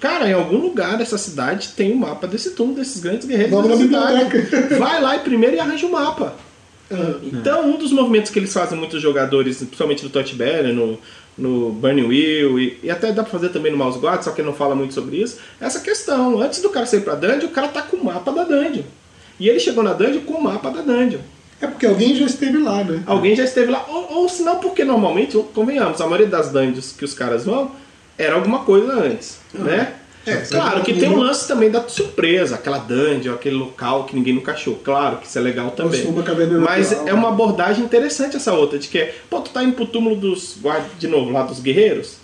[0.00, 3.70] Cara, em algum lugar dessa cidade tem um mapa desse túmulo desses grandes guerreiros Vamos
[3.70, 4.24] da cidade.
[4.24, 4.76] biblioteca.
[4.76, 6.34] Vai lá e primeiro e arranja o mapa.
[6.94, 10.98] Ah, Então, um dos movimentos que eles fazem muitos jogadores, principalmente no Touchbearer, no,
[11.36, 14.40] no Burning Wheel, e, e até dá pra fazer também no Mouse Guard, só que
[14.40, 16.40] ele não fala muito sobre isso, é essa questão.
[16.40, 18.82] Antes do cara sair pra dungeon, o cara tá com o mapa da dungeon.
[19.38, 21.20] E ele chegou na dungeon com o mapa da dungeon.
[21.60, 23.02] é porque alguém já esteve lá, né?
[23.06, 26.92] Alguém já esteve lá, ou, ou se não, porque normalmente, convenhamos, a maioria das dungeons
[26.92, 27.70] que os caras vão,
[28.16, 29.94] era alguma coisa antes, né?
[30.26, 34.34] É, claro que tem um lance também da surpresa, aquela dungeon, aquele local que ninguém
[34.34, 34.76] nunca achou.
[34.76, 36.00] Claro que isso é legal também.
[36.60, 39.86] Mas é uma abordagem interessante essa outra, de que, é, pô, tu tá indo pro
[39.86, 42.16] túmulo dos guardas, de novo, lá dos guerreiros,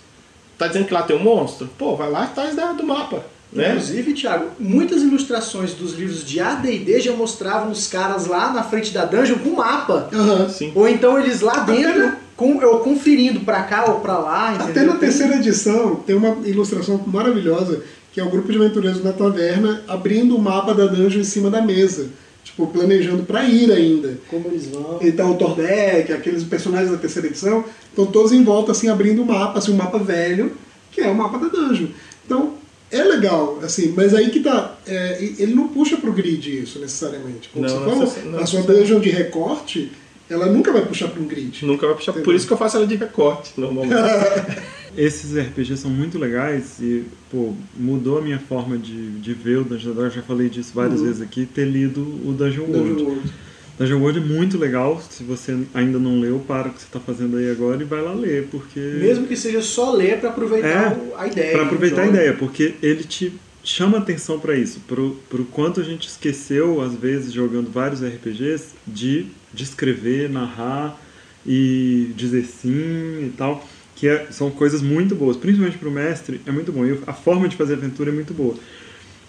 [0.57, 1.69] tá dizendo que lá tem um monstro?
[1.77, 3.69] Pô, vai lá atrás da- do mapa, né?
[3.71, 8.91] Inclusive, Thiago, muitas ilustrações dos livros de AD&D já mostravam os caras lá na frente
[8.91, 10.09] da dungeon com mapa.
[10.49, 10.71] Sim.
[10.73, 14.71] Ou então eles lá dentro, com, eu conferindo pra cá ou pra lá, entendeu?
[14.71, 19.13] Até na terceira edição tem uma ilustração maravilhosa que é o grupo de aventureiros na
[19.13, 22.09] taverna abrindo o mapa da dungeon em cima da mesa.
[22.43, 24.17] Tipo, planejando pra ir ainda.
[24.27, 24.97] Como eles vão.
[24.99, 29.25] Então o Tordek, aqueles personagens da terceira edição, estão todos em volta, assim, abrindo o
[29.25, 30.51] mapa, assim, um mapa velho,
[30.91, 31.87] que é o mapa da dungeon.
[32.25, 32.55] Então,
[32.91, 34.75] é legal, assim, mas aí que tá.
[34.85, 37.49] é, ele não puxa pro grid isso necessariamente.
[37.53, 39.91] Como Não, você falou, não a sua dungeon de recorte,
[40.31, 41.65] ela nunca vai puxar pra um grid.
[41.65, 42.13] Nunca vai puxar.
[42.13, 42.37] Por Entendeu?
[42.37, 43.95] isso que eu faço ela de recorte, normalmente.
[44.97, 49.63] Esses RPGs são muito legais e, pô, mudou a minha forma de, de ver o
[49.63, 50.13] Dungeon Dragons.
[50.15, 51.05] Já falei disso várias Uhum.
[51.07, 52.89] vezes aqui, ter lido o Dungeon World.
[52.89, 53.33] Dungeon World.
[53.79, 55.01] Dungeon World é muito legal.
[55.09, 58.01] Se você ainda não leu, para o que você está fazendo aí agora e vai
[58.01, 58.79] lá ler, porque.
[58.79, 61.51] Mesmo que seja só ler pra aproveitar É, o- a ideia.
[61.53, 62.17] Para aproveitar a do jogo.
[62.17, 66.93] ideia, porque ele te chama atenção para isso, pro, pro quanto a gente esqueceu, às
[66.95, 71.01] vezes, jogando vários RPGs, de descrever, narrar
[71.45, 76.43] e dizer sim e tal, que é- são coisas muito boas, principalmente para o mestre,
[76.45, 78.59] é muito bom, e a forma de fazer aventura é muito boa.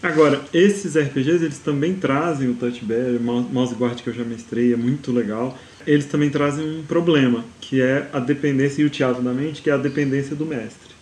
[0.02, 4.72] Agora, esses RPGs, eles também trazem o Touch Bear, Mouse Guard que eu já mestrei,
[4.72, 5.58] é muito legal.
[5.86, 9.70] Eles também trazem um problema, que é a dependência, e o teatro da mente, que
[9.70, 10.94] é a dependência do mestre.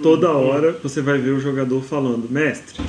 [0.00, 2.80] Toda hora você vai ver o jogador falando, mestre,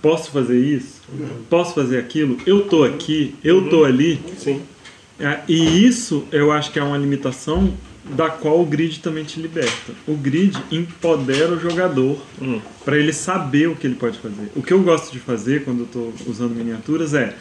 [0.00, 1.02] posso fazer isso?
[1.48, 2.42] Posso fazer aquilo?
[2.46, 4.30] Eu tô aqui, eu tô ali.
[4.34, 4.73] Sim.
[5.18, 7.72] É, E isso eu acho que é uma limitação
[8.16, 9.92] da qual o grid também te liberta.
[10.06, 12.60] O grid empodera o jogador Hum.
[12.84, 14.50] para ele saber o que ele pode fazer.
[14.54, 17.34] O que eu gosto de fazer quando eu estou usando miniaturas é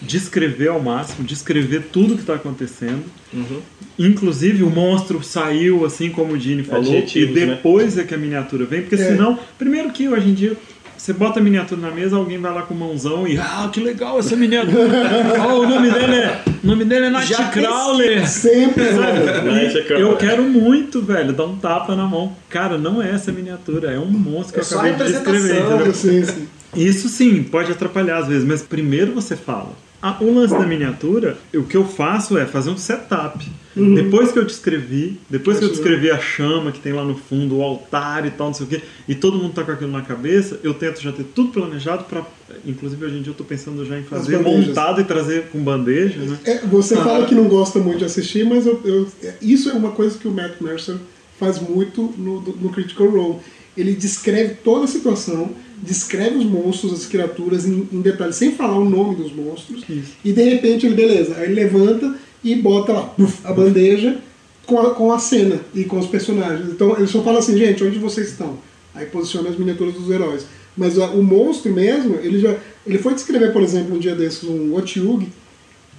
[0.00, 3.02] descrever ao máximo, descrever tudo que está acontecendo.
[3.32, 3.60] Uhum.
[3.98, 7.46] Inclusive o monstro saiu, assim como o Dini falou, e Adjetivos, né?
[7.46, 8.98] depois é que a miniatura vem, porque É.
[9.08, 10.56] senão, primeiro que hoje em dia
[11.04, 14.18] você bota a miniatura na mesa, alguém vai lá com mãozão e ah, que legal
[14.18, 14.88] essa miniatura.
[15.38, 18.26] Ó, o nome dele é, o nome dele é Nightcrawler.
[18.26, 19.18] Sempre, Sabe?
[19.20, 19.44] velho.
[19.52, 19.98] Nightcrawler.
[19.98, 22.34] E eu quero muito, velho, dar um tapa na mão.
[22.48, 25.52] Cara, não é essa miniatura, é um monstro que É eu só acabei de descrever.
[25.52, 25.74] representação.
[25.76, 25.92] entendeu?
[25.94, 26.48] Sim, sim.
[26.76, 29.72] Isso sim, pode atrapalhar às vezes, mas primeiro você fala.
[30.02, 33.42] Ah, o lance da miniatura, o que eu faço é fazer um setup.
[33.74, 37.56] Depois que eu descrevi, depois que eu descrevi a chama que tem lá no fundo,
[37.56, 40.02] o altar e tal, não sei o quê, e todo mundo tá com aquilo na
[40.02, 42.22] cabeça, eu tento já ter tudo planejado para,
[42.66, 44.36] inclusive hoje em dia eu tô pensando já em fazer
[44.68, 46.38] montado e trazer com bandeja, né?
[46.44, 49.72] É, você fala que não gosta muito de assistir, mas eu, eu- é, isso é
[49.72, 50.96] uma coisa que o Matt Mercer
[51.40, 53.38] faz muito no, no Critical Role.
[53.76, 55.50] Ele descreve toda a situação,
[55.82, 59.82] descreve os monstros, as criaturas em, em detalhes, sem falar o nome dos monstros.
[59.88, 60.12] Isso.
[60.24, 64.18] E de repente ele, beleza, aí ele levanta e bota lá a bandeja
[64.66, 66.68] com a, com a cena e com os personagens.
[66.70, 68.58] Então ele só fala assim, gente, onde vocês estão?
[68.94, 70.46] Aí posiciona as miniaturas dos heróis.
[70.76, 72.56] Mas ó, o monstro mesmo, ele já.
[72.86, 75.28] Ele foi descrever, por exemplo, um dia desses, um Otyug.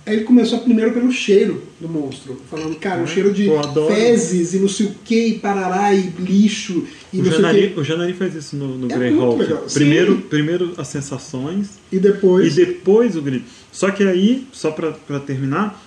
[0.06, 2.40] Aí ele começou primeiro pelo cheiro do monstro.
[2.50, 3.50] Falando, cara, um cheiro de
[3.88, 7.36] fezes e não sei o que, e parará, e lixo, e O não sei o
[7.42, 7.80] Janari, que.
[7.80, 9.40] o Janari faz isso no, no É Grey muito Hawk.
[9.40, 9.64] legal.
[9.68, 9.74] Sim.
[9.80, 12.54] Primeiro, primeiro as sensações E depois.
[12.56, 13.46] e depois o grito.
[13.72, 15.84] Só que aí, só pra, pra terminar,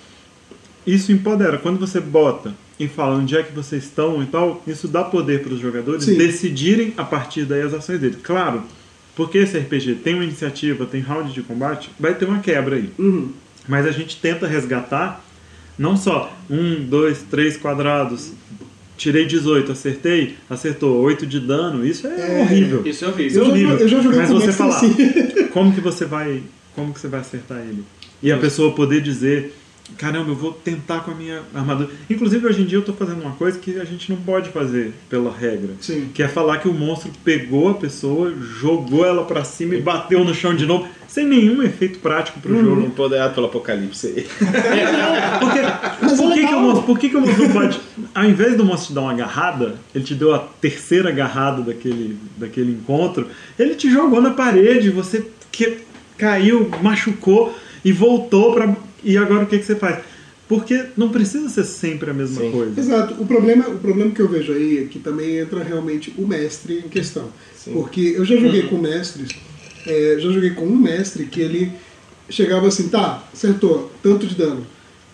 [0.87, 1.59] isso empodera.
[1.59, 5.42] Quando você bota e fala onde é que vocês estão e tal, isso dá poder
[5.42, 6.16] para os jogadores Sim.
[6.16, 8.18] decidirem a partir daí as ações deles.
[8.22, 8.62] Claro,
[9.14, 12.90] porque esse RPG tem uma iniciativa, tem round de combate, vai ter uma quebra aí.
[12.98, 13.31] Uhum.
[13.68, 15.22] Mas a gente tenta resgatar
[15.78, 18.33] não só um, dois, três quadrados,
[18.96, 22.83] tirei 18, acertei, acertou 8 de dano, isso é, É, horrível.
[22.85, 23.40] Isso é horrível.
[23.40, 23.76] é Eu já- horrível.
[23.78, 24.94] eu já joguei Mas você falar, assim.
[25.52, 26.42] como que você vai,
[26.74, 27.85] como que você vai acertar ele?
[28.22, 29.54] E a pessoa poder dizer,
[29.96, 31.90] caramba, eu vou tentar com a minha armadura.
[32.09, 34.92] Inclusive hoje em dia eu tô fazendo uma coisa que a gente não pode fazer
[35.09, 36.11] pela regra, Sim.
[36.12, 40.24] que é falar que o monstro pegou a pessoa, jogou ela pra cima e bateu
[40.24, 42.83] no chão de novo, sem nenhum efeito prático pro jogo.
[42.83, 44.27] Empoderado pelo apocalipse.
[45.40, 45.61] Porque,
[46.01, 47.81] Mas é por, que, que, o monstro, por que, que o monstro não pode.
[48.14, 52.18] Ao invés do monstro te dar uma agarrada, ele te deu a terceira agarrada daquele,
[52.37, 55.79] daquele encontro, ele te jogou na parede, você que,
[56.18, 58.77] caiu, machucou e voltou pra.
[59.02, 60.02] E agora o que, que você faz?
[60.48, 62.50] Porque não precisa ser sempre a mesma Sim.
[62.50, 62.80] coisa.
[62.80, 63.14] Exato.
[63.22, 66.78] O problema, o problema que eu vejo aí é que também entra realmente o mestre
[66.78, 67.28] em questão.
[67.54, 67.74] Sim.
[67.74, 69.28] Porque eu já joguei com mestres,
[69.87, 71.72] é, já joguei com um mestre que ele
[72.30, 74.66] chegava assim, tá, acertou, tanto de dano.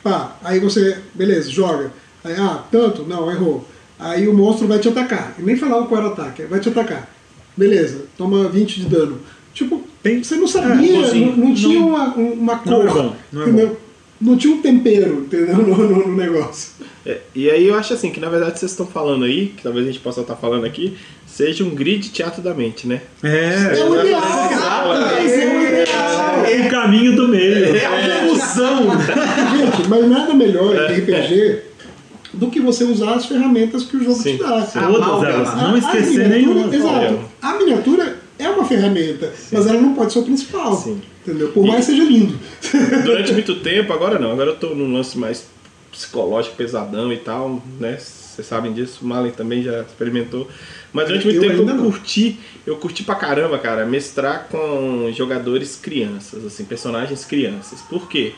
[0.05, 1.93] Pá, aí você, beleza, joga.
[2.23, 3.03] Aí, ah, tanto?
[3.03, 3.67] Não, errou.
[3.99, 5.35] Aí o monstro vai te atacar.
[5.39, 7.11] E nem falava qual era o ataque, vai te atacar.
[7.57, 9.21] Beleza, toma 20 de dano.
[9.53, 11.35] Tipo, Tem- você não sabia, bonzinho.
[11.37, 12.71] não, não tinha Não- uma, uma cor.
[12.71, 13.81] não é bom, não é entendeu?
[14.21, 15.57] Não tinha um tempero, entendeu?
[15.67, 16.73] No, no- no negócio.
[17.05, 19.85] É, e aí eu acho assim, que na verdade vocês estão falando aí, que talvez
[19.87, 23.01] a gente possa estar falando aqui, seja um grid teatro da mente, né?
[23.23, 24.95] É, É o ideal!
[25.25, 26.45] Esse é o ideal!
[26.47, 27.77] é o caminho do meio.
[27.77, 28.85] É a fusão!
[28.93, 31.61] Gente, mas nada melhor em RPG
[32.33, 34.63] do que você usar as ferramentas que o jogo Sim, te dá.
[34.63, 34.79] sim.
[34.81, 36.75] Todas elas, não esquecer nenhuma.
[36.75, 37.21] Exato.
[37.43, 40.75] A miniatura é uma ferramenta, mas ela não pode ser o principal.
[40.77, 41.01] Sim.
[41.27, 41.49] Entendeu?
[41.53, 42.39] Por mais que seja lindo.
[43.05, 45.47] Durante muito tempo, agora não, agora eu tô num lance mais
[45.91, 47.99] psicológico, pesadão e tal, né?
[47.99, 50.49] Vocês sabem disso, o Malen também já experimentou.
[50.93, 51.91] Mas durante muito Eu tempo eu não.
[51.91, 57.81] curti, eu curti pra caramba, cara, mestrar com jogadores crianças, assim, personagens crianças.
[57.83, 58.33] Por quê?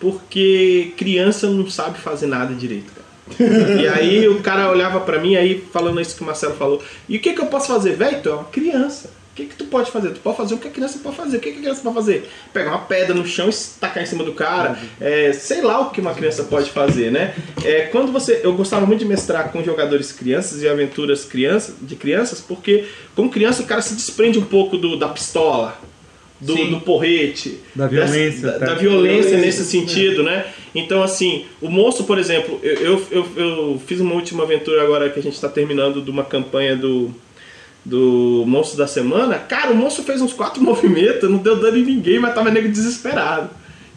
[0.00, 3.06] Porque criança não sabe fazer nada direito, cara.
[3.80, 7.16] e aí o cara olhava pra mim, aí falando isso que o Marcelo falou, e
[7.16, 7.96] o que, que eu posso fazer?
[7.96, 9.10] Velho, tu é uma criança.
[9.36, 10.12] O que, que tu pode fazer?
[10.14, 11.36] Tu pode fazer o que a criança pode fazer.
[11.36, 12.26] O que, a criança pode fazer?
[12.54, 14.78] Pegar uma pedra no chão e tacar em cima do cara.
[14.98, 17.34] É, sei lá o que uma criança pode fazer, né?
[17.62, 18.40] É, quando você.
[18.42, 23.28] Eu gostava muito de mestrar com jogadores crianças e aventuras crianças, de crianças, porque com
[23.28, 25.78] criança o cara se desprende um pouco do, da pistola.
[26.40, 28.66] Do, do porrete, Da violência, dessa- da, tá?
[28.66, 30.46] da violência Violência, nesse sentido, né?
[30.74, 35.08] Então, assim, o monstro, por exemplo, eu, eu, eu, eu fiz uma última aventura agora
[35.10, 37.10] que a gente está terminando de uma campanha do,
[37.86, 39.38] do Monstro da Semana.
[39.38, 42.68] Cara, o monstro fez uns quatro movimentos, não deu dano em ninguém, mas tava nego
[42.68, 43.48] desesperado.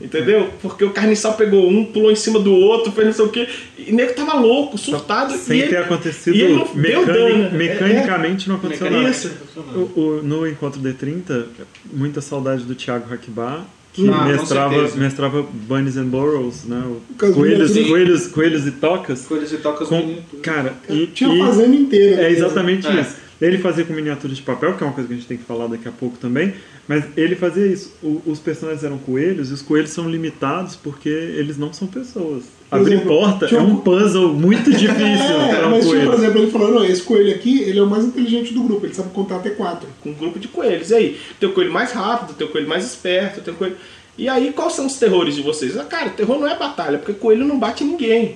[0.02, 0.50] Entendeu?
[0.62, 3.50] Porque o carniçal pegou um, pulou em cima do outro, fez não sei o quê.
[3.78, 5.34] E o nego tava louco, surtado.
[5.36, 7.06] Sem e ter ele, acontecido e ele não deu mecani-
[7.44, 7.58] dano.
[7.58, 9.10] mecanicamente não aconteceu nada.
[9.10, 9.30] Isso.
[9.76, 11.44] O- o- no Encontro D30,
[11.92, 16.82] muita saudade do Thiago Hackbar, que Ah, mestrava, mestrava Bunnies and Burrows, né?
[17.18, 19.26] Coelhos, coelhos, coelhos e tocas.
[19.26, 22.22] Coisas e tocas Com, cara, e, Tinha e- a fazenda inteira.
[22.22, 23.02] é exatamente É.
[23.02, 23.16] isso.
[23.42, 25.44] Ele fazia com miniaturas de papel, que é uma coisa que a gente tem que
[25.46, 26.54] falar daqui a pouco também,
[26.88, 27.94] mas ele fazia isso.
[28.04, 32.44] O- os personagens eram coelhos e os coelhos são limitados porque eles não são pessoas.
[32.70, 34.96] Abrir exemplo, porta é um- puzzle muito difícil
[35.42, 36.06] É, para um mas coelho.
[36.12, 38.86] por exemplo, ele falou, não, esse coelho aqui, ele é o mais inteligente do grupo,
[38.86, 39.88] ele sabe contar até quatro.
[40.02, 40.90] com um grupo de coelhos.
[40.90, 41.20] E aí?
[41.40, 43.78] Tem o coelho mais rápido, tem o coelho mais esperto, tem o coelho.
[44.18, 45.78] E aí, quais são os terrores de vocês?
[45.78, 48.36] Ah, cara, o terror não é batalha, porque coelho não bate ninguém.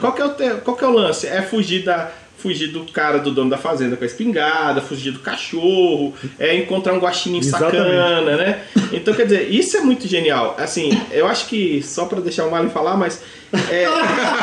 [0.00, 1.28] Qual, que é o te- qual que é o lance?
[1.28, 2.10] É fugir da.
[2.42, 6.92] Fugir do cara do dono da fazenda com a espingarda, fugir do cachorro, é encontrar
[6.92, 7.76] um guaxinim Exatamente.
[7.76, 8.64] sacana, né?
[8.92, 10.56] Então, quer dizer, isso é muito genial.
[10.58, 13.22] Assim, eu acho que, só pra deixar o Marlon falar, mas
[13.70, 13.86] é,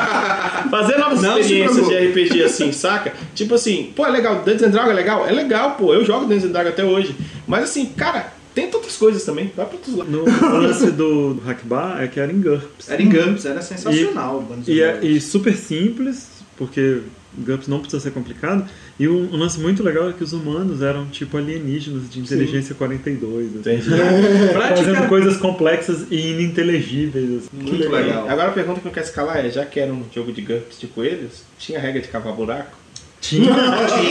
[0.71, 2.07] fazer novas Não experiências de.
[2.07, 3.11] RPG assim, saca?
[3.35, 5.27] Tipo assim, pô, é legal, Dungeons and Dragons é legal?
[5.27, 7.13] É legal, pô, eu jogo Dungeons and Dragons até hoje.
[7.45, 10.11] Mas assim, cara, tenta outras coisas também, vai pra outros lados.
[10.11, 12.89] No o lance do, do Hackbar é que era em GURPS.
[12.89, 14.45] Era em GURPS, era sensacional.
[14.67, 17.01] E, and é, e super simples, porque
[17.37, 18.67] GURPS não precisa ser complicado.
[18.99, 22.75] E um, um lance muito legal é que os humanos eram tipo alienígenas de inteligência
[22.75, 23.47] 42.
[23.47, 23.89] Assim, Entendi.
[24.75, 27.29] fazendo coisas complexas e ininteligíveis.
[27.37, 27.49] Assim.
[27.53, 28.27] Muito legal.
[28.29, 30.79] Agora a pergunta que eu quero escalar é, já que era um jogo de GURPS
[30.79, 32.77] de coelhos, tinha regra de cavar buraco?
[33.21, 33.53] Tinha,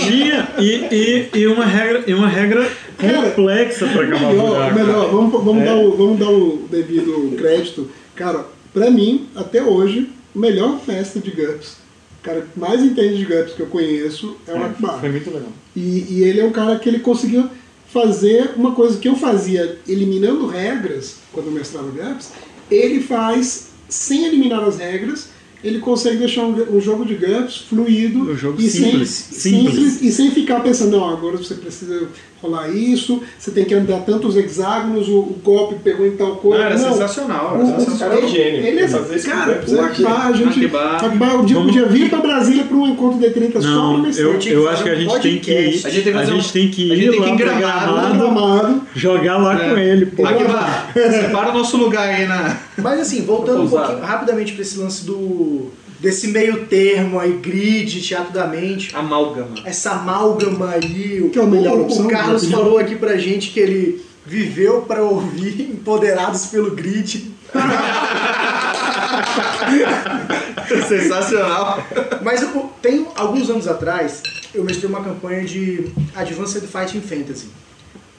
[0.07, 4.75] tinha e, e, e uma regra, e uma regra complexa para acabar o melhor, buraco.
[4.75, 5.65] melhor, vamos, vamos, É.
[5.65, 7.91] dar o, vamos dar o devido crédito.
[8.15, 11.88] Cara, pra mim, até hoje, o melhor mestre de GURPS, o
[12.29, 15.01] cara que mais entende de GURPS que eu conheço é o É, Akbar.
[15.01, 15.53] foi muito legal.
[15.75, 17.49] E, e ele é um cara que ele conseguiu
[17.93, 22.33] fazer uma coisa que eu fazia eliminando regras quando eu mestrava GURPS,
[22.71, 25.29] ele faz sem eliminar as regras,
[25.65, 30.03] ele consegue deixar um, um jogo de GURPS fluido Um jogo e simples, sem, simples.
[30.03, 32.09] e sem ficar pensando, não, agora você precisa
[32.41, 36.59] rolar isso, você tem que andar tantos hexágonos, o, o golpe pegou em tal coisa.
[36.59, 37.55] Não, era Não, sensacional.
[37.55, 38.19] Era o- o- sensacional.
[38.19, 38.67] é um gênio.
[38.67, 40.65] Ele é, cara, o Akbar, a gente.
[40.67, 41.05] Akbar.
[41.05, 41.57] Akbar, um dia.
[41.57, 44.29] Vamos- podia vir pra Brasília para um encontro de 30 só Não, eu, mestrar.
[44.39, 45.87] tinha que eu fazer acho que a gente tem que ir.
[45.87, 48.83] A gente tem que A gente tem que ir tem lá que Gramado.
[48.95, 49.71] Jogar lá É.
[49.71, 50.23] com ele, pô.
[50.23, 50.89] Vá.
[50.95, 52.57] Separa o nosso lugar aí na.
[52.79, 58.01] Mas assim, voltando um pouquinho rapidamente pra esse lance do desse meio termo aí, grid,
[58.01, 59.57] teatro da mente, Amálgama.
[59.65, 61.29] essa amálgama aí.
[61.33, 63.61] Que é a melhor o, opção, o Carlos na minha falou aqui pra gente que
[63.61, 67.33] ele viveu pra ouvir Empoderados pelo Grid.
[70.87, 71.83] Sensacional.
[72.23, 74.23] Mas eu, tem alguns anos atrás,
[74.55, 77.47] eu mestrei uma campanha de Advanced Fighting Fantasy.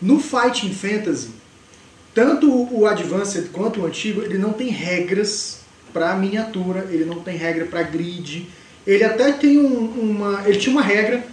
[0.02, 1.30] No Fighting Fantasy,
[2.14, 5.59] tanto o Advanced quanto o antigo, ele não tem regras
[5.94, 8.48] para miniatura, ele não tem regra para grid.
[8.86, 11.24] Ele até tem um- uma, ele tinha uma regra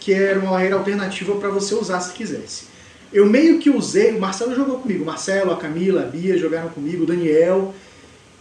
[0.00, 2.64] que era uma regra alternativa para você usar se quisesse.
[3.12, 6.70] Eu meio que usei, o Marcelo jogou comigo, o Marcelo, a Camila, a Bia jogaram
[6.70, 7.74] comigo, o Daniel.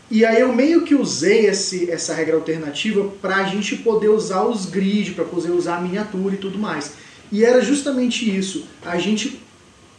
[0.09, 4.43] E aí eu meio que usei esse, essa regra alternativa para a gente poder usar
[4.43, 6.93] os grid, para poder usar a miniatura e tudo mais.
[7.31, 8.65] E era justamente isso.
[8.85, 9.41] A gente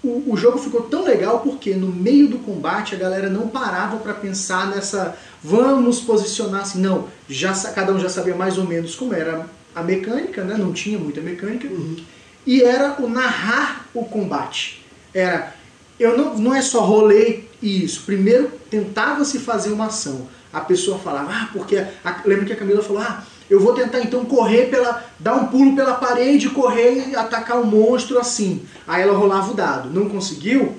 [0.03, 3.99] o, o jogo ficou tão legal porque no meio do combate a galera não parava
[3.99, 8.95] para pensar nessa vamos posicionar assim, não, já cada um já sabia mais ou menos
[8.95, 10.57] como era a mecânica, né?
[10.57, 11.69] Não tinha muita mecânica.
[12.47, 14.85] E era o narrar o combate.
[15.15, 15.55] Era
[15.99, 18.03] eu não, não é só rolê e isso.
[18.03, 20.27] Primeiro tentava se fazer uma ação.
[20.53, 21.77] A pessoa falava, ah, porque.
[22.05, 25.05] A, lembra que a Camila falou, ah, eu vou tentar então correr pela.
[25.19, 28.63] dar um pulo pela parede, correr e atacar o monstro assim.
[28.87, 29.91] Aí ela rolava o dado.
[29.91, 30.75] Não conseguiu?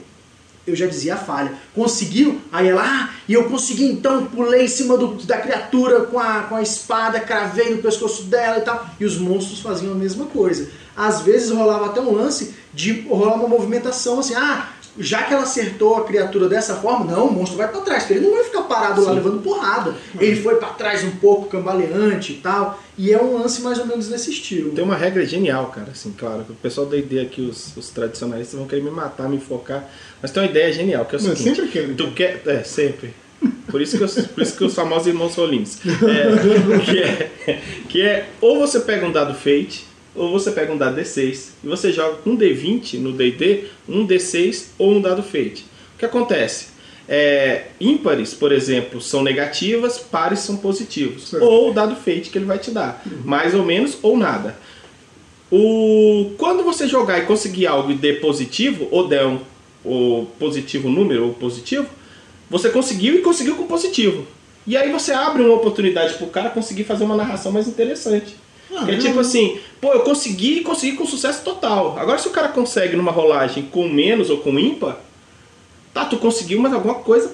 [0.65, 1.53] Eu já dizia a falha.
[1.75, 2.39] Conseguiu?
[2.51, 6.43] Aí ela, ah, e eu consegui então, pulei em cima do- da criatura com a,
[6.43, 8.85] com a espada, cravei no pescoço dela e tal.
[8.97, 10.69] E os monstros faziam a mesma coisa.
[10.95, 15.43] Às vezes rolava até um lance de rolar uma movimentação assim, ah, já que ela
[15.43, 18.43] acertou a criatura dessa forma, não, o monstro vai pra trás, porque ele não vai
[18.43, 19.95] ficar parado lá levando porrada.
[20.19, 22.81] Ele foi pra trás um pouco, cambaleante e tal.
[22.97, 24.71] E é um lance mais ou menos nesse estilo.
[24.71, 26.45] Tem uma regra genial, cara, assim, claro.
[26.47, 29.89] O pessoal da ideia aqui, os, os tradicionalistas, vão querer me matar, me enfocar.
[30.21, 31.55] Mas tem uma ideia genial, que é o Mas seguinte.
[31.55, 31.95] sempre querem.
[31.95, 32.41] Tu quer.
[32.45, 33.13] É, sempre.
[33.67, 35.79] Por isso que os, por isso que os famosos irmãos Rolins.
[35.85, 40.77] É, que, é, que é ou você pega um dado Fate, ou você pega um
[40.77, 45.65] dado D6 e você joga um D20 no DD, um D6 ou um dado Fate.
[45.95, 46.67] O que acontece?
[47.07, 51.29] É, ímpares, por exemplo, são negativas, pares são positivos.
[51.29, 51.43] Certo.
[51.43, 53.03] Ou o dado Fate que ele vai te dar.
[53.25, 54.55] Mais ou menos, ou nada.
[55.51, 59.39] O, quando você jogar e conseguir algo e der positivo, ou der um
[59.83, 61.87] o positivo número ou positivo,
[62.49, 64.25] você conseguiu e conseguiu com positivo.
[64.65, 68.35] E aí você abre uma oportunidade pro cara conseguir fazer uma narração mais interessante.
[68.89, 71.97] É tipo assim, pô, eu consegui e consegui com sucesso total.
[71.99, 74.97] Agora se o cara consegue numa rolagem com menos ou com ímpar,
[75.93, 77.31] tá, tu conseguiu, mas alguma coisa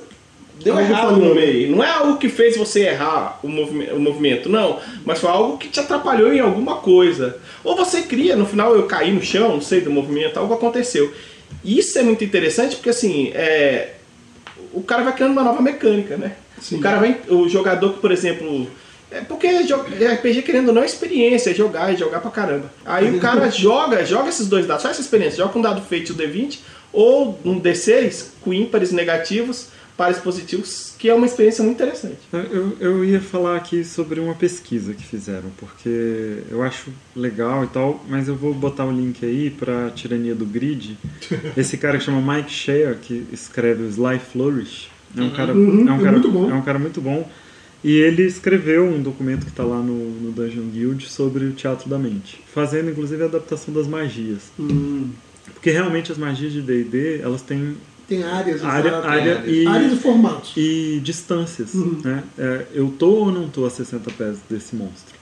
[0.64, 1.72] deu Algo errado no meio.
[1.74, 4.80] Não é algo que fez você errar o, movime- o movimento, não.
[5.06, 7.38] Mas foi algo que te atrapalhou em alguma coisa.
[7.64, 11.14] Ou você cria, no final eu caí no chão, não sei, do movimento, algo aconteceu.
[11.64, 13.94] Isso é muito interessante porque assim, é,
[14.74, 16.34] o cara vai criando uma nova mecânica, né?
[16.62, 16.78] Sim.
[16.78, 17.22] O cara vai.
[17.30, 18.68] O jogador que, por exemplo.
[19.12, 22.72] É porque RPG, querendo ou não, é experiência, é jogar, é jogar pra caramba.
[22.86, 26.14] Aí o cara joga, joga esses dois dados, só essa experiência, joga um dado feito
[26.14, 26.60] o D20
[26.94, 29.68] ou um D6 com ímpares negativos,
[29.98, 32.18] pares positivos, que é uma experiência muito interessante.
[32.32, 37.68] Eu, eu ia falar aqui sobre uma pesquisa que fizeram, porque eu acho legal e
[37.68, 40.98] tal, mas eu vou botar o link aí pra Tirania do Grid.
[41.58, 45.88] Esse cara que chama Mike Shea, que escreve o Sly Flourish, é um cara, Uhum,
[45.88, 46.50] é um é cara, muito bom.
[46.50, 47.30] é um cara muito bom.
[47.84, 51.90] E ele escreveu um documento que está lá no, no Dungeon Guild sobre o teatro
[51.90, 54.52] da mente, fazendo inclusive a adaptação das magias.
[54.60, 55.12] Hum,
[55.54, 57.78] Porque realmente as magias de D&D, elas têm
[58.10, 60.54] tem áreas, área, área e, áreas e formatos.
[60.58, 61.76] e distâncias.
[61.76, 62.02] Uhum.
[62.04, 62.24] Né?
[62.40, 65.16] É, eu tô ou não tô a 60 pés desse monstro?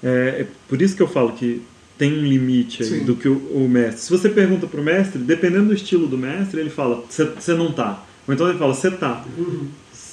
[0.00, 1.62] É, é por isso que eu falo que
[1.98, 4.02] tem um limite do que o, o mestre.
[4.02, 8.04] Se você pergunta pro mestre, dependendo do estilo do mestre, ele fala, você não tá.
[8.26, 9.24] Ou então ele fala, você tá.
[9.36, 9.66] Uhum.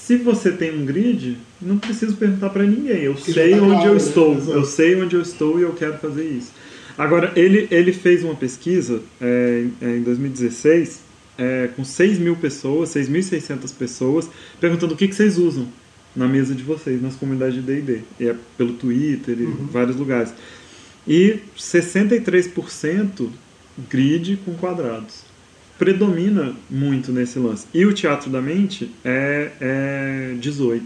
[0.09, 3.03] Se você tem um grid, não preciso perguntar para ninguém.
[3.03, 3.97] Eu Porque sei tá onde claro, eu né?
[3.97, 4.35] estou.
[4.35, 4.51] Exato.
[4.57, 6.51] Eu sei onde eu estou e eu quero fazer isso.
[6.97, 11.01] Agora, ele, ele fez uma pesquisa é, em- em 2016
[11.37, 14.27] é, com 6 mil pessoas, 6.600 pessoas,
[14.59, 15.67] perguntando o que, que vocês usam
[16.15, 17.99] na mesa de vocês, nas comunidades de D&D.
[18.19, 20.33] E é pelo Twitter e vários lugares.
[21.07, 23.29] E 63%
[23.87, 25.28] grid com quadrados.
[25.79, 27.65] Predomina muito nesse lance.
[27.73, 30.85] E o Teatro da Mente é, é 18.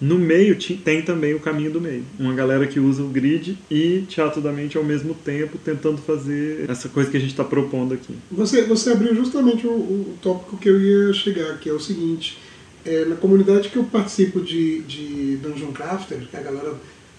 [0.00, 2.02] No meio tem também o caminho do meio.
[2.18, 6.68] Uma galera que usa o grid e Teatro da Mente ao mesmo tempo, tentando fazer
[6.68, 8.16] essa coisa que a gente está propondo aqui.
[8.32, 12.36] Você, você abriu justamente o, o tópico que eu ia chegar, que é o seguinte.
[12.84, 16.74] é, na comunidade que eu participo de, de Dungeon Crafter, que é a galera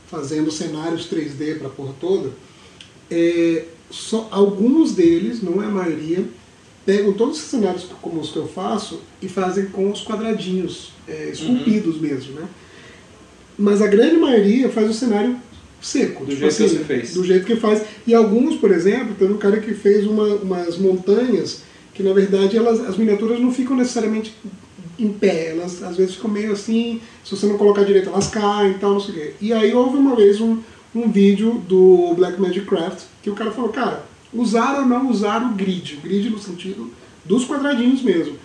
[0.10, 2.32] fazendo cenários 3D para a porra toda,
[3.10, 6.26] é, só alguns deles, não é a maioria,
[6.86, 11.30] pegam todos esses cenários como os que eu faço e fazem com os quadradinhos é,
[11.30, 12.48] esculpidos mesmo, né?
[13.58, 15.38] Mas a grande maioria faz o cenário
[15.82, 16.26] seco.
[16.26, 17.14] Do tipo jeito que assim, você fez.
[17.14, 17.84] Do jeito que faz.
[18.08, 21.62] E alguns, por exemplo, tem um cara que fez uma- umas montanhas
[21.94, 24.34] que, na verdade, elas, as miniaturas não ficam necessariamente
[24.98, 25.52] em pé.
[25.52, 28.94] Elas, às vezes, ficam meio assim, se você não colocar direito, elas caem e tal,
[28.94, 29.34] não sei o quê.
[29.40, 30.58] E aí houve uma vez um,
[30.96, 34.04] um vídeo do Black Magic Craft que o cara falou, cara,
[34.34, 35.98] usar ou não usar o grid.
[36.04, 36.92] Grid no sentido
[37.26, 38.38] dos quadradinhos mesmo.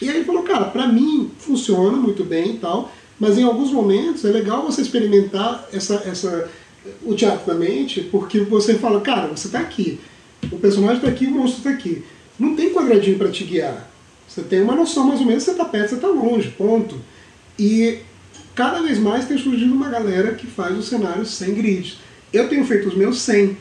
[0.00, 3.70] E aí ele falou, cara, pra mim funciona muito bem e tal, mas em alguns
[3.70, 6.50] momentos é legal você experimentar essa, essa,
[7.02, 10.00] o teatro da mente, porque você fala, cara, você tá aqui,
[10.50, 12.04] o personagem tá aqui, o monstro tá aqui.
[12.38, 13.90] Não tem quadradinho pra te guiar.
[14.26, 16.96] Você tem uma noção mais ou menos, você tá perto, você tá longe, ponto.
[17.58, 17.98] E
[18.54, 21.98] cada vez mais tem surgido uma galera que faz os cenários sem grids.
[22.32, 23.56] Eu tenho feito os meus sem.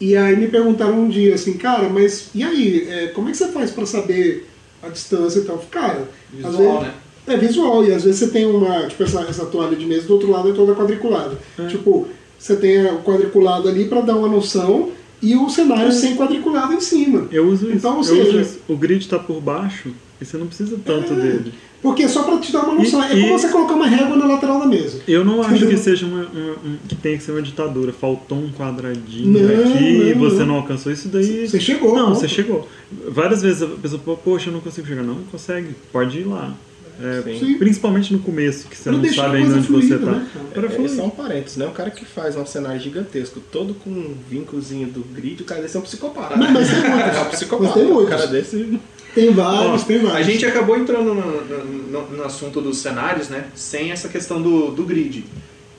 [0.00, 3.36] E aí me perguntaram um dia assim, cara, mas e aí, é, como é que
[3.36, 4.46] você faz pra saber
[4.82, 5.58] a distância e tal?
[5.70, 6.08] Cara,
[6.42, 6.94] às Visual, vezes- né?
[7.26, 10.14] é visual, e às vezes você tem uma, tipo, essa, essa toalha de mesa do
[10.14, 11.36] outro lado é toda quadriculada.
[11.68, 14.90] Tipo, você tem o quadriculado ali pra dar uma noção
[15.20, 17.28] e o cenário sem quadriculado em cima.
[17.30, 17.76] Eu uso isso.
[17.76, 18.58] Então, ou eu uso seja- isso.
[18.66, 21.16] O grid está por baixo e você não precisa tanto É.
[21.16, 21.52] dele.
[21.82, 23.00] Porque é só pra te dar uma noção.
[23.02, 25.00] E- é como e- você colocar uma régua na lateral da mesa.
[25.08, 27.92] Eu não acho que seja uma, uma- um- que tenha que ser uma ditadura.
[27.92, 30.46] Faltou um quadradinho Não, aqui e não, você não.
[30.46, 31.48] não alcançou isso daí.
[31.48, 32.68] Você chegou, Não, você chegou.
[33.08, 35.02] Várias vezes a pessoa, "Pô, poxa, eu não consigo chegar.
[35.02, 35.74] Não, consegue.
[35.90, 36.54] Pode ir lá.
[37.02, 37.22] É.
[37.56, 40.10] Principalmente no começo, que você Pra não deixar sabe ainda onde você fluida, tá.
[40.12, 40.46] né, cara?
[40.52, 40.90] Para É, fluir.
[40.90, 41.64] só um parênteses, né?
[41.66, 45.62] O cara que faz um cenário gigantesco, todo com um vínculozinho do grid, o cara
[45.62, 46.36] desse é um psicopata.
[46.36, 47.16] Mas- mas tem muitos.
[47.16, 47.70] É um psicopata.
[47.70, 48.10] Mas tem O muitos.
[48.10, 48.78] cara desse.
[49.14, 50.16] Tem vários, Ó, tem vários.
[50.28, 53.46] A gente acabou entrando no, no- no- no assunto dos cenários, né?
[53.54, 55.24] Sem essa questão do, do grid.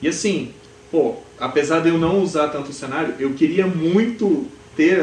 [0.02, 0.50] E assim,
[0.90, 5.00] pô, apesar de eu não usar tanto o cenário, eu queria muito ter,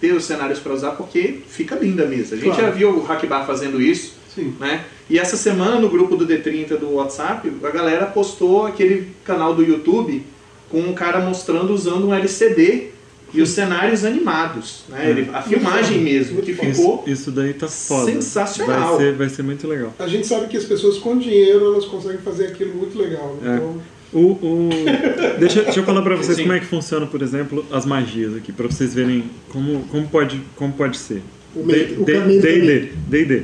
[0.00, 2.34] ter os cenários para usar porque fica linda a mesa.
[2.34, 2.62] A gente Claro.
[2.66, 4.54] já viu o Hackbar fazendo isso, Sim.
[4.60, 4.84] né?
[5.08, 9.62] E essa semana no grupo do D30 do WhatsApp, a galera postou aquele canal do
[9.62, 10.22] YouTube
[10.70, 12.88] com um cara mostrando usando um LCD
[13.34, 15.10] e os cenários animados, né?
[15.10, 18.10] Ele- a filmagem mesmo, que ficou Isso, isso daí tá foda.
[18.12, 18.96] sensacional.
[18.96, 19.92] Vai ser, vai ser muito legal.
[19.98, 23.38] A gente sabe que as pessoas com dinheiro elas conseguem fazer aquilo muito legal.
[23.42, 23.52] né?
[23.52, 23.56] É.
[23.56, 24.70] Então, O, o-
[25.40, 26.44] deixa, deixa eu falar pra vocês Sim.
[26.44, 30.40] como é que funciona, por exemplo, as magias aqui, pra vocês verem como, como, pode,
[30.54, 31.22] como pode ser.
[31.54, 33.42] D&D, D&D.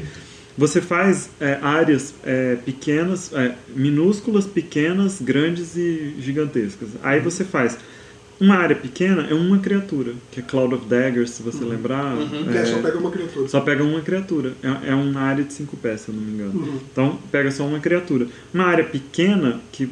[0.57, 6.91] Você faz é, áreas é, pequenas, é, minúsculas, pequenas, grandes e gigantescas.
[7.03, 7.77] Aí você faz
[8.43, 12.17] uma área pequena é uma criatura, que é Cloud of Daggers, se você lembrar.
[12.53, 13.49] é, é, só pega uma criatura.
[13.49, 14.53] só pega uma criatura.
[14.61, 16.53] É, é uma área de cinco pés, se eu não me engano.
[16.53, 16.81] Uhum.
[16.91, 18.27] Então, pega só uma criatura.
[18.53, 19.89] Uma área pequena, que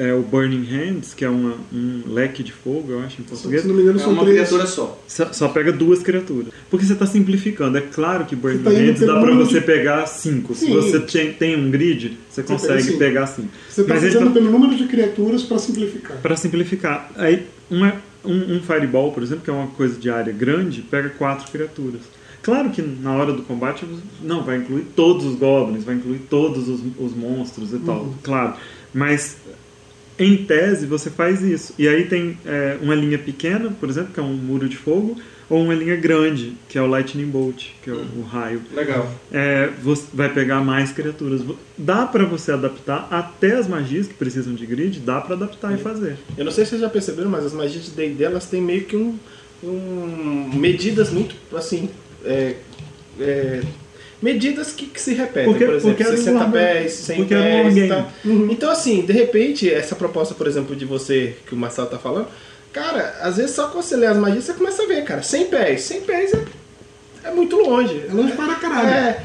[0.00, 3.62] é o Burning Hands, que é uma, um leque de fogo, eu acho, em português,
[3.62, 4.36] Se não me engano, É são uma três.
[4.38, 4.98] criatura só.
[5.08, 6.52] só, só pega duas criaturas.
[6.70, 7.76] Porque você está simplificando.
[7.76, 10.54] É claro que Burning tá Hands dá para você de- pegar cinco.
[10.54, 10.74] Se Sim.
[10.74, 12.98] você tem, tem um grid, você consegue cinco.
[12.98, 13.48] pegar cinco.
[13.68, 16.16] Você está fazendo tá- pelo número de criaturas para simplificar.
[16.18, 17.94] Para simplificar, aí uma,
[18.24, 22.00] um, um Fireball, por exemplo, que é uma coisa de área grande, pega quatro criaturas.
[22.40, 23.84] Claro que na hora do combate,
[24.22, 28.54] não, vai incluir todos os goblins, vai incluir todos os, os monstros e tal, claro.
[28.94, 29.36] Mas
[30.18, 31.74] em tese você faz isso.
[31.78, 35.16] E aí tem é, uma linha pequena, por exemplo, que é um muro de fogo,
[35.50, 39.10] ou uma linha grande, que é o Lightning Bolt, que é o, o raio Legal.
[39.32, 41.40] é, você vai pegar mais criaturas.
[41.78, 45.78] Dá pra você adaptar até as magias que precisam de grid, dá pra adaptar e
[45.78, 46.16] fazer.
[46.36, 48.84] Eu não sei se vocês já perceberam, mas as magias de D&D elas têm meio
[48.84, 49.18] que um,
[49.62, 51.88] um- medidas muito assim,
[52.24, 52.56] é,
[53.20, 53.62] é,
[54.20, 56.64] medidas que, que se repetem, Porque- por exemplo, porque era um 60 wargame.
[56.64, 58.12] pés, 100 Porque era um pés e tal.
[58.50, 62.26] Então assim, de repente, essa proposta, por exemplo, de você, que o Marcelo tá falando,
[62.72, 65.44] cara, às vezes só com você ler as magias você começa a ver, cara, 100
[65.46, 66.44] pés, 100 pés é
[67.24, 68.04] é muito longe.
[68.08, 68.88] É longe para caralho.
[68.88, 69.22] É,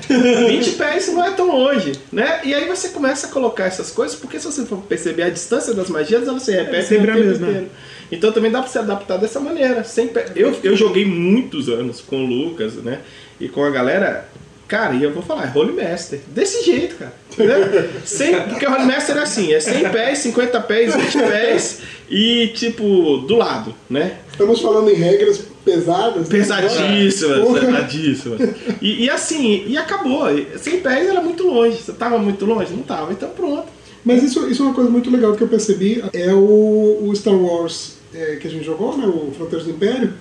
[0.49, 2.41] 20 pés não é tão longe, né?
[2.43, 5.73] E aí você começa a colocar essas coisas, porque se você for perceber a distância
[5.73, 7.47] das magias, ela se repete sempre o a mesma.
[7.49, 7.67] inteiro.
[8.11, 9.83] Então também dá pra se adaptar dessa maneira.
[9.83, 10.25] Sem pé.
[10.35, 12.99] eu, eu joguei muitos anos com o Lucas, né?
[13.39, 14.27] E com a galera.
[14.73, 16.19] Cara, e eu vou falar, é Holy Master.
[16.29, 17.13] Desse jeito, cara.
[17.31, 17.89] Entendeu?
[18.03, 22.47] Sem, porque o Holy Master é assim, é 100 pés, 50 pés, 20 pés e
[22.55, 24.17] tipo, do lado, né?
[24.31, 26.27] Estamos falando em regras pesadas.
[26.27, 26.39] né?
[26.39, 27.59] Pesadíssimas, Porra.
[27.59, 28.49] pesadíssimas.
[28.81, 30.35] E, e assim, e acabou.
[30.35, 31.77] E 100 pés era muito longe.
[31.77, 32.73] Você tava muito longe?
[32.73, 33.67] Não tava, então pronto.
[34.03, 36.03] Mas isso, isso é uma coisa muito legal que eu percebi.
[36.13, 39.05] É o, o Star Wars é, que a gente jogou, né?
[39.05, 40.15] O Fronteiras do Império.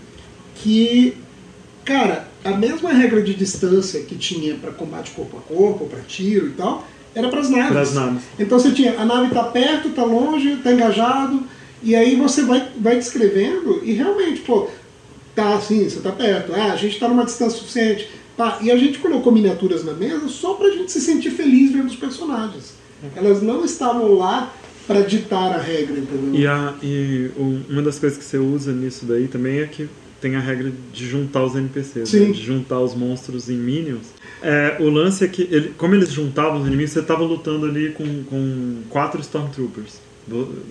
[0.57, 1.17] Que,
[1.87, 6.49] cara, a mesma regra de distância que tinha para combate corpo a corpo, para tiro
[6.49, 7.95] e tal, era para as naves.
[7.95, 8.23] Naves.
[8.39, 11.43] Então você tinha, a nave tá perto, tá longe, tá engajado,
[11.83, 14.69] e aí você vai, vai descrevendo e realmente, pô,
[15.35, 18.09] tá assim, você tá perto, ah, a gente tá numa distância suficiente.
[18.37, 21.87] Pá, e a gente colocou miniaturas na mesa só pra gente se sentir feliz vendo
[21.87, 22.75] os personagens.
[23.15, 24.53] Elas não estavam lá
[24.87, 26.41] pra ditar a regra, entendeu?
[26.41, 27.31] E, a, e
[27.69, 29.89] uma das coisas que você usa nisso daí também é que
[30.23, 32.33] tem a regra de juntar os NPCs, né?
[32.33, 34.07] de juntar os monstros em minions.
[34.41, 37.91] É, o lance é que, ele, como eles juntavam os inimigos, você estava lutando ali
[37.91, 40.01] com, com quatro Stormtroopers.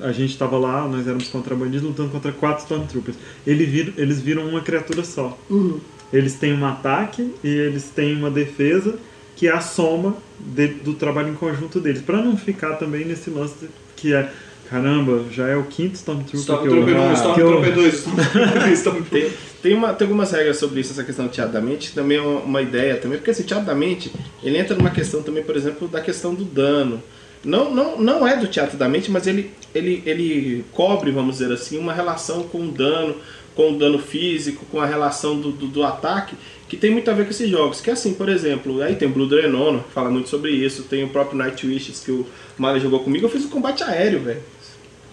[0.02, 3.18] A gente estava lá, nós éramos contrabandistas lutando contra quatro Stormtroopers.
[3.46, 5.38] Ele vir- eles viram uma criatura só.
[5.50, 5.80] Uhum.
[6.12, 8.96] Eles têm um ataque e eles têm uma defesa
[9.36, 12.02] que é a soma de- do trabalho em conjunto deles.
[12.02, 14.32] Pra não ficar também nesse lance que é,
[14.72, 18.72] caramba, já é o quinto Stormtrooper que eu, Stormtrooper 1, que eu, Stormtrooper 2, Stormtrooper
[18.72, 21.92] Stormtrooper Tem, tem, uma, tem algumas regras sobre isso, essa questão do teatro da mente,
[21.94, 24.10] também é uma, uma ideia também, porque esse teatro da mente,
[24.42, 27.04] ele entra numa questão também, por exemplo, da questão do dano.
[27.44, 31.52] Não, não, não é do teatro da mente, mas ele, ele, ele cobre, vamos dizer
[31.52, 33.16] assim, uma relação com o dano,
[33.54, 36.36] com o dano físico, com a relação do, do, do ataque,
[36.70, 37.82] que tem muito a ver com esses jogos.
[37.82, 40.84] Que é assim, por exemplo, aí tem o Blue Drenono, que fala muito sobre isso,
[40.84, 42.26] tem o próprio Night Wishes, que o
[42.58, 44.42] Mário jogou comigo, eu fiz o combate aéreo, velho.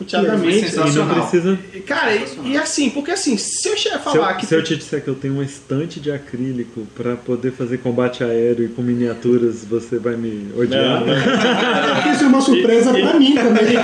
[0.01, 0.73] O teatro da Foi mente.
[0.73, 1.59] E não precisa.
[1.75, 4.47] E, Cara, e, e assim, porque assim, se eu chegar a Se falar eu, que.
[4.47, 8.23] se eu te disser que eu tenho uma estante de acrílico pra poder fazer combate
[8.23, 11.01] aéreo e com miniaturas, você vai me odiar.
[11.01, 11.17] Não, né?
[12.15, 13.77] Isso é uma surpresa pra mim também.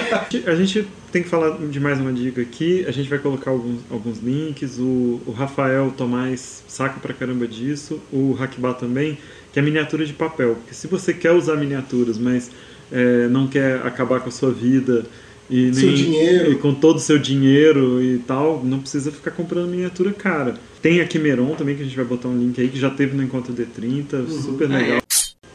[0.46, 2.84] A gente tem que falar de mais uma dica aqui.
[2.86, 4.78] A gente vai colocar alguns, alguns links.
[4.78, 8.00] O, o Rafael Tomás saca pra caramba disso.
[8.12, 9.18] O Hakiba também,
[9.52, 10.54] que é miniatura de papel.
[10.56, 12.50] Porque se você quer usar miniaturas, mas
[12.92, 15.04] é, não quer acabar com a sua vida
[15.50, 16.52] e Seu nem dinheiro.
[16.52, 20.54] e com todo o seu dinheiro e tal, não precisa ficar comprando miniatura cara.
[20.80, 23.16] Tem a Quimeron também, que a gente vai botar um link aí, que já teve
[23.16, 25.00] no Encontro D30, super legal.